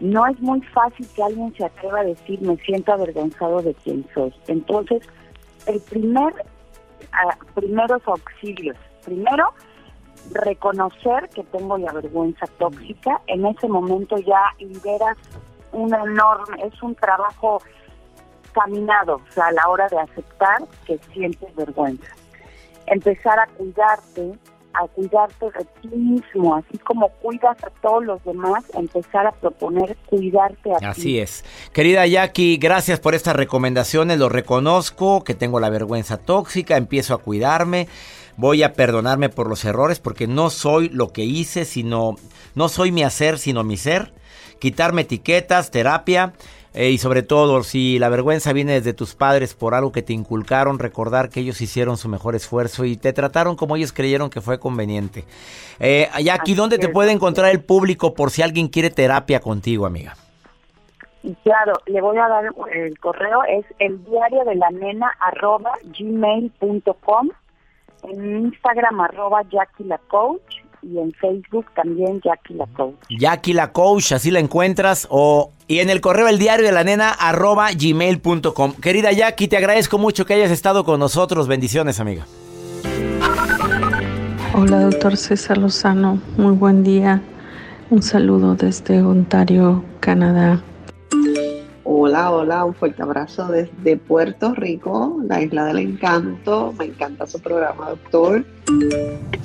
no 0.00 0.26
es 0.26 0.40
muy 0.40 0.60
fácil 0.62 1.06
que 1.14 1.22
alguien 1.22 1.54
se 1.54 1.64
atreva 1.64 2.00
a 2.00 2.04
decir 2.04 2.40
me 2.40 2.56
siento 2.58 2.92
avergonzado 2.92 3.60
de 3.60 3.74
quién 3.74 4.06
soy. 4.14 4.34
Entonces, 4.48 5.06
el 5.66 5.80
primer, 5.80 6.32
uh, 6.34 7.54
primeros 7.54 8.00
auxilios, 8.06 8.76
primero, 9.04 9.52
reconocer 10.32 11.28
que 11.34 11.44
tengo 11.44 11.76
la 11.78 11.92
vergüenza 11.92 12.46
tóxica, 12.58 13.20
en 13.26 13.46
ese 13.46 13.68
momento 13.68 14.16
ya 14.16 14.42
liberas 14.58 15.16
un 15.72 15.94
enorme, 15.94 16.64
es 16.64 16.82
un 16.82 16.94
trabajo 16.94 17.58
caminado, 18.52 19.16
o 19.16 19.32
sea, 19.32 19.46
a 19.46 19.52
la 19.52 19.68
hora 19.68 19.86
de 19.88 19.98
aceptar 19.98 20.62
que 20.86 20.98
sientes 21.12 21.54
vergüenza. 21.54 22.19
Empezar 22.90 23.38
a 23.38 23.46
cuidarte, 23.46 24.32
a 24.74 24.86
cuidarte 24.88 25.46
de 25.46 25.64
ti 25.80 25.88
mismo, 25.96 26.54
así 26.56 26.76
como 26.78 27.08
cuidas 27.22 27.56
a 27.64 27.70
todos 27.80 28.04
los 28.04 28.22
demás, 28.24 28.64
empezar 28.74 29.26
a 29.26 29.32
proponer 29.32 29.96
cuidarte 30.06 30.74
a 30.74 30.78
ti. 30.78 30.84
Así 30.84 31.18
es. 31.18 31.44
Querida 31.72 32.06
Jackie, 32.06 32.58
gracias 32.58 33.00
por 33.00 33.14
estas 33.14 33.36
recomendaciones, 33.36 34.18
lo 34.18 34.28
reconozco, 34.28 35.24
que 35.24 35.34
tengo 35.34 35.60
la 35.60 35.70
vergüenza 35.70 36.18
tóxica, 36.18 36.76
empiezo 36.76 37.14
a 37.14 37.18
cuidarme, 37.18 37.88
voy 38.36 38.62
a 38.62 38.74
perdonarme 38.74 39.28
por 39.28 39.48
los 39.48 39.64
errores 39.64 39.98
porque 40.00 40.26
no 40.26 40.50
soy 40.50 40.88
lo 40.88 41.12
que 41.12 41.24
hice, 41.24 41.64
sino 41.64 42.16
no 42.54 42.68
soy 42.68 42.92
mi 42.92 43.02
hacer, 43.02 43.38
sino 43.38 43.64
mi 43.64 43.76
ser. 43.76 44.12
Quitarme 44.58 45.02
etiquetas, 45.02 45.70
terapia 45.70 46.34
eh, 46.72 46.90
y 46.90 46.98
sobre 46.98 47.22
todo, 47.22 47.64
si 47.64 47.98
la 47.98 48.08
vergüenza 48.08 48.52
viene 48.52 48.74
desde 48.74 48.92
tus 48.92 49.16
padres 49.16 49.54
por 49.54 49.74
algo 49.74 49.90
que 49.90 50.02
te 50.02 50.12
inculcaron, 50.12 50.78
recordar 50.78 51.28
que 51.28 51.40
ellos 51.40 51.60
hicieron 51.60 51.96
su 51.96 52.08
mejor 52.08 52.36
esfuerzo 52.36 52.84
y 52.84 52.96
te 52.96 53.12
trataron 53.12 53.56
como 53.56 53.74
ellos 53.74 53.92
creyeron 53.92 54.30
que 54.30 54.40
fue 54.40 54.60
conveniente. 54.60 55.24
Eh, 55.80 56.08
aquí, 56.30 56.54
¿dónde 56.54 56.78
te 56.78 56.88
puede 56.88 57.10
encontrar 57.10 57.50
el 57.50 57.62
público 57.62 58.14
por 58.14 58.30
si 58.30 58.42
alguien 58.42 58.68
quiere 58.68 58.90
terapia 58.90 59.40
contigo, 59.40 59.84
amiga? 59.84 60.14
Claro, 61.42 61.74
le 61.86 62.00
voy 62.00 62.16
a 62.16 62.28
dar 62.28 62.44
el 62.72 62.98
correo, 62.98 63.42
es 63.44 63.66
el 63.78 64.02
diario 64.04 64.44
de 64.44 64.54
la 64.54 64.70
nena 64.70 65.12
arroba 65.20 65.72
gmail.com, 65.98 67.28
en 68.04 68.36
Instagram 68.46 69.00
arroba 69.00 69.42
Jackie 69.50 69.84
la 69.84 69.98
Coach 69.98 70.59
y 70.82 70.98
en 70.98 71.12
Facebook 71.12 71.66
también 71.74 72.20
Jackie 72.22 72.54
la 72.54 72.66
Coach. 72.66 72.94
Jackie 73.08 73.52
la 73.52 73.72
Coach, 73.72 74.12
así 74.12 74.30
la 74.30 74.40
encuentras, 74.40 75.06
o 75.10 75.52
y 75.68 75.78
en 75.78 75.90
el 75.90 76.00
correo 76.00 76.28
el 76.28 76.38
diario 76.38 76.66
de 76.66 76.72
la 76.72 76.84
nena 76.84 77.10
arroba 77.10 77.68
gmail.com. 77.72 78.74
Querida 78.74 79.12
Jackie, 79.12 79.48
te 79.48 79.56
agradezco 79.56 79.98
mucho 79.98 80.26
que 80.26 80.34
hayas 80.34 80.50
estado 80.50 80.84
con 80.84 80.98
nosotros. 80.98 81.46
Bendiciones, 81.46 82.00
amiga. 82.00 82.26
Hola, 84.52 84.80
doctor 84.80 85.16
César 85.16 85.58
Lozano. 85.58 86.20
Muy 86.36 86.52
buen 86.52 86.82
día. 86.82 87.22
Un 87.90 88.02
saludo 88.02 88.56
desde 88.56 89.00
Ontario, 89.02 89.84
Canadá. 90.00 90.60
Hola, 92.20 92.32
hola, 92.32 92.64
un 92.66 92.74
fuerte 92.74 93.02
abrazo 93.02 93.48
desde 93.48 93.96
Puerto 93.96 94.52
Rico, 94.52 95.16
la 95.26 95.40
isla 95.40 95.64
del 95.64 95.78
encanto. 95.78 96.74
Me 96.78 96.84
encanta 96.84 97.26
su 97.26 97.40
programa, 97.40 97.88
doctor. 97.88 98.44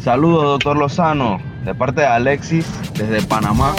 Saludos, 0.03 0.43
doctor 0.43 0.75
Lozano, 0.75 1.39
de 1.63 1.73
parte 1.73 2.01
de 2.01 2.07
Alexis, 2.07 2.65
desde 2.95 3.25
Panamá. 3.27 3.73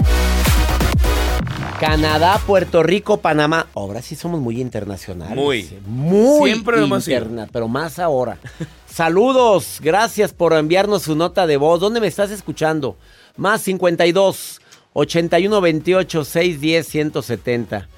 Canadá, 1.79 2.41
Puerto 2.47 2.83
Rico, 2.83 3.19
Panamá. 3.19 3.67
Ahora 3.75 4.01
sí 4.01 4.17
somos 4.17 4.41
muy 4.41 4.63
internacionales. 4.63 5.37
Muy. 5.37 5.69
Muy 5.85 6.53
Siempre 6.53 6.83
interna, 6.83 7.49
pero 7.53 7.69
más 7.69 7.99
ahora. 7.99 8.39
Saludos, 8.87 9.79
gracias 9.83 10.33
por 10.33 10.55
enviarnos 10.55 11.03
su 11.03 11.15
nota 11.17 11.47
de 11.47 11.59
voz. 11.59 11.81
¿Dónde 11.81 12.01
me 12.01 12.07
estás 12.07 12.31
escuchando? 12.31 12.97
Más 13.37 13.61
52 13.61 14.63
81 14.95 15.61
28 15.61 16.25
610 16.25 16.87
170. 16.87 17.89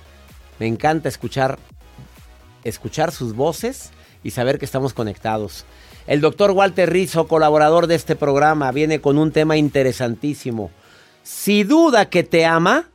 Me 0.59 0.67
encanta 0.67 1.09
escuchar, 1.09 1.59
escuchar 2.65 3.13
sus 3.13 3.35
voces 3.35 3.91
y 4.23 4.31
saber 4.31 4.59
que 4.59 4.65
estamos 4.65 4.93
conectados. 4.93 5.65
El 6.07 6.21
doctor 6.21 6.51
Walter 6.53 6.91
Rizzo, 6.91 7.29
colaborador 7.29 7.87
de 7.87 7.95
este 7.95 8.17
programa, 8.17 8.73
viene 8.73 9.01
con 9.01 9.19
un 9.19 9.31
tema 9.31 9.57
interesantísimo. 9.57 10.71
Si 11.23 11.63
duda 11.65 12.09
que 12.09 12.25
te 12.25 12.45
ama, 12.47 12.89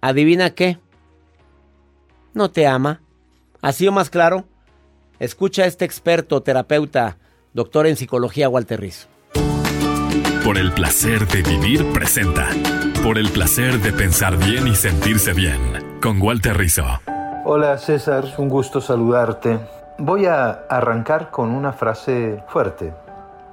adivina 0.00 0.50
qué. 0.50 0.78
No 2.34 2.50
te 2.50 2.66
ama. 2.66 3.00
¿Así 3.60 3.86
o 3.86 3.92
más 3.92 4.10
claro? 4.10 4.44
Escucha 5.20 5.62
a 5.62 5.66
este 5.66 5.84
experto, 5.84 6.42
terapeuta, 6.42 7.16
doctor 7.52 7.86
en 7.86 7.96
psicología 7.96 8.48
Walter 8.48 8.80
Rizzo. 8.80 9.06
Por 10.44 10.58
el 10.58 10.72
placer 10.72 11.28
de 11.28 11.42
vivir 11.42 11.86
presenta. 11.92 12.48
Por 13.04 13.18
el 13.18 13.30
placer 13.30 13.78
de 13.80 13.92
pensar 13.92 14.36
bien 14.36 14.66
y 14.66 14.74
sentirse 14.74 15.32
bien 15.32 15.81
con 16.02 16.20
Walter 16.20 16.56
Rizzo. 16.58 16.84
Hola 17.44 17.78
César, 17.78 18.24
un 18.36 18.48
gusto 18.48 18.80
saludarte. 18.80 19.60
Voy 19.98 20.26
a 20.26 20.64
arrancar 20.68 21.30
con 21.30 21.50
una 21.52 21.72
frase 21.72 22.42
fuerte. 22.48 22.92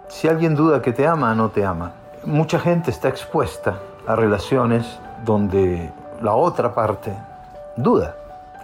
Si 0.08 0.28
alguien 0.28 0.56
duda 0.56 0.82
que 0.82 0.92
te 0.92 1.06
ama, 1.06 1.36
no 1.36 1.50
te 1.50 1.64
ama. 1.64 1.92
Mucha 2.26 2.60
gente 2.60 2.90
está 2.90 3.08
expuesta 3.08 3.78
a 4.08 4.16
relaciones 4.16 5.00
donde 5.24 5.92
la 6.22 6.34
otra 6.34 6.74
parte 6.74 7.14
duda. 7.78 8.16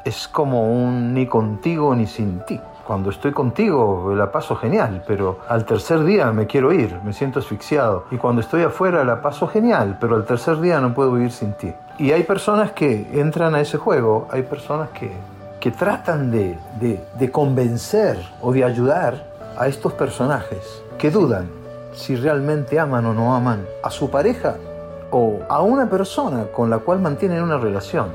Es 0.04 0.28
como 0.28 0.74
un 0.74 1.13
ni 1.13 1.28
contigo 1.28 1.95
ni 1.95 2.08
sin 2.08 2.39
ti. 2.45 2.60
Cuando 2.86 3.10
estoy 3.10 3.32
contigo 3.32 4.13
la 4.15 4.32
paso 4.32 4.56
genial, 4.56 5.04
pero 5.08 5.39
al 5.50 5.65
tercer 5.65 6.04
día 6.04 6.32
me 6.32 6.45
quiero 6.45 6.71
ir, 6.71 7.00
me 7.04 7.13
siento 7.13 7.39
asfixiado. 7.39 8.04
Y 8.12 8.17
cuando 8.17 8.41
estoy 8.41 8.62
afuera 8.62 9.04
la 9.04 9.24
paso 9.24 9.48
genial, 9.48 9.98
pero 10.00 10.15
al 10.15 10.26
tercer 10.26 10.62
día 10.62 10.80
no 10.80 10.93
puedo 10.93 11.13
vivir 11.13 11.32
sin 11.32 11.54
ti. 11.54 11.74
Y 11.98 12.12
hay 12.12 12.21
personas 12.21 12.74
que 12.74 13.08
entran 13.19 13.56
a 13.56 13.62
ese 13.62 13.80
juego, 13.80 14.28
hay 14.30 14.43
personas 14.43 14.89
que, 14.89 15.12
que 15.60 15.71
tratan 15.71 16.30
de, 16.30 16.60
de, 16.80 17.04
de 17.17 17.32
convencer 17.32 18.19
o 18.39 18.54
de 18.54 18.63
ayudar 18.63 19.32
a 19.58 19.67
estos 19.67 19.93
personajes 19.93 20.84
que 21.00 21.10
dudan 21.10 21.50
si 21.91 22.15
realmente 22.15 22.80
aman 22.80 23.04
o 23.08 23.15
no 23.15 23.36
aman 23.36 23.65
a 23.82 23.89
su 23.89 24.12
pareja 24.12 24.58
o 25.10 25.39
a 25.50 25.60
una 25.62 25.89
persona 25.89 26.45
con 26.54 26.69
la 26.69 26.78
cual 26.78 27.00
mantienen 27.00 27.41
una 27.41 27.58
relación. 27.58 28.10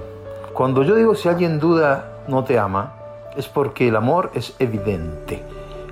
Cuando 0.53 0.85
yo 0.85 0.95
digo 0.95 1.17
si 1.17 1.29
alguien 1.29 1.59
duda 1.59 2.05
no 2.29 2.45
te 2.45 2.57
ama, 2.57 3.00
es 3.37 3.49
porque 3.49 3.89
el 3.89 3.97
amor 3.97 4.31
es 4.35 4.55
evidente. 4.59 5.43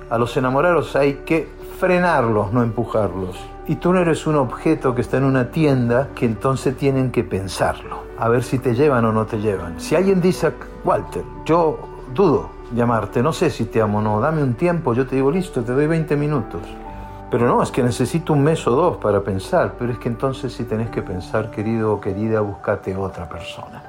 A 0.09 0.17
los 0.17 0.35
enamorados 0.37 0.95
hay 0.95 1.21
que 1.25 1.47
frenarlos, 1.79 2.51
no 2.51 2.63
empujarlos. 2.63 3.37
Y 3.67 3.75
tú 3.75 3.93
no 3.93 3.99
eres 3.99 4.25
un 4.25 4.35
objeto 4.35 4.95
que 4.95 5.01
está 5.01 5.17
en 5.17 5.23
una 5.23 5.51
tienda 5.51 6.09
que 6.15 6.25
entonces 6.25 6.75
tienen 6.75 7.11
que 7.11 7.23
pensarlo, 7.23 8.03
a 8.17 8.27
ver 8.27 8.43
si 8.43 8.57
te 8.57 8.73
llevan 8.73 9.05
o 9.05 9.11
no 9.11 9.25
te 9.25 9.37
llevan. 9.37 9.79
Si 9.79 9.95
alguien 9.95 10.19
dice, 10.19 10.51
Walter, 10.83 11.23
yo 11.45 11.77
dudo 12.13 12.49
llamarte, 12.73 13.21
no 13.21 13.33
sé 13.33 13.49
si 13.49 13.65
te 13.65 13.81
amo 13.81 13.99
o 13.99 14.01
no, 14.01 14.19
dame 14.19 14.43
un 14.43 14.55
tiempo, 14.55 14.93
yo 14.93 15.05
te 15.07 15.15
digo, 15.15 15.31
listo, 15.31 15.63
te 15.63 15.73
doy 15.73 15.87
20 15.87 16.15
minutos. 16.15 16.61
Pero 17.31 17.47
no, 17.47 17.61
es 17.61 17.69
que 17.69 17.83
necesito 17.83 18.33
un 18.33 18.43
mes 18.43 18.65
o 18.67 18.71
dos 18.71 18.97
para 18.97 19.21
pensar, 19.21 19.75
pero 19.77 19.91
es 19.91 19.99
que 19.99 20.09
entonces 20.09 20.51
si 20.51 20.63
tenés 20.63 20.89
que 20.89 21.03
pensar, 21.03 21.51
querido 21.51 21.93
o 21.93 22.01
querida, 22.01 22.41
buscate 22.41 22.95
otra 22.95 23.29
persona. 23.29 23.83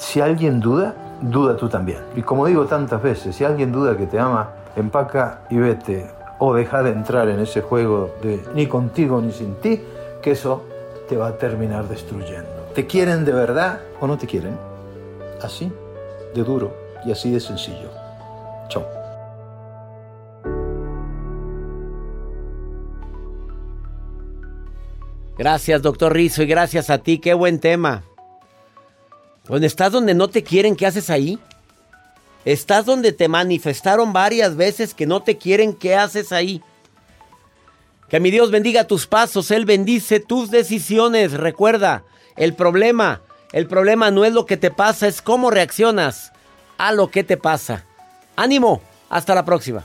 Si 0.00 0.18
alguien 0.18 0.60
duda, 0.60 0.94
duda 1.20 1.58
tú 1.58 1.68
también. 1.68 1.98
Y 2.16 2.22
como 2.22 2.46
digo 2.46 2.64
tantas 2.64 3.02
veces, 3.02 3.36
si 3.36 3.44
alguien 3.44 3.70
duda 3.70 3.98
que 3.98 4.06
te 4.06 4.18
ama, 4.18 4.48
empaca 4.74 5.40
y 5.50 5.58
vete. 5.58 6.06
O 6.38 6.54
deja 6.54 6.82
de 6.82 6.90
entrar 6.90 7.28
en 7.28 7.38
ese 7.38 7.60
juego 7.60 8.10
de 8.22 8.42
ni 8.54 8.66
contigo 8.66 9.20
ni 9.20 9.30
sin 9.30 9.56
ti, 9.56 9.82
que 10.22 10.30
eso 10.30 10.64
te 11.06 11.18
va 11.18 11.28
a 11.28 11.36
terminar 11.36 11.86
destruyendo. 11.86 12.48
¿Te 12.74 12.86
quieren 12.86 13.26
de 13.26 13.32
verdad 13.32 13.80
o 14.00 14.06
no 14.06 14.16
te 14.16 14.26
quieren? 14.26 14.56
Así, 15.42 15.70
de 16.34 16.44
duro 16.44 16.72
y 17.04 17.12
así 17.12 17.30
de 17.30 17.38
sencillo. 17.38 17.90
Chao. 18.68 18.86
Gracias, 25.36 25.82
doctor 25.82 26.14
Rizo, 26.14 26.42
y 26.42 26.46
gracias 26.46 26.88
a 26.88 26.98
ti. 26.98 27.18
Qué 27.18 27.34
buen 27.34 27.60
tema. 27.60 28.04
Donde 29.50 29.66
estás 29.66 29.90
donde 29.90 30.14
no 30.14 30.28
te 30.28 30.44
quieren, 30.44 30.76
¿qué 30.76 30.86
haces 30.86 31.10
ahí? 31.10 31.40
Estás 32.44 32.86
donde 32.86 33.10
te 33.10 33.26
manifestaron 33.26 34.12
varias 34.12 34.54
veces 34.54 34.94
que 34.94 35.06
no 35.06 35.24
te 35.24 35.38
quieren, 35.38 35.74
¿qué 35.74 35.96
haces 35.96 36.30
ahí? 36.30 36.62
Que 38.08 38.20
mi 38.20 38.30
Dios 38.30 38.52
bendiga 38.52 38.86
tus 38.86 39.08
pasos, 39.08 39.50
Él 39.50 39.64
bendice 39.64 40.20
tus 40.20 40.52
decisiones. 40.52 41.32
Recuerda, 41.32 42.04
el 42.36 42.54
problema, 42.54 43.22
el 43.50 43.66
problema 43.66 44.12
no 44.12 44.24
es 44.24 44.32
lo 44.32 44.46
que 44.46 44.56
te 44.56 44.70
pasa, 44.70 45.08
es 45.08 45.20
cómo 45.20 45.50
reaccionas 45.50 46.30
a 46.78 46.92
lo 46.92 47.10
que 47.10 47.24
te 47.24 47.36
pasa. 47.36 47.84
Ánimo, 48.36 48.80
hasta 49.08 49.34
la 49.34 49.44
próxima. 49.44 49.84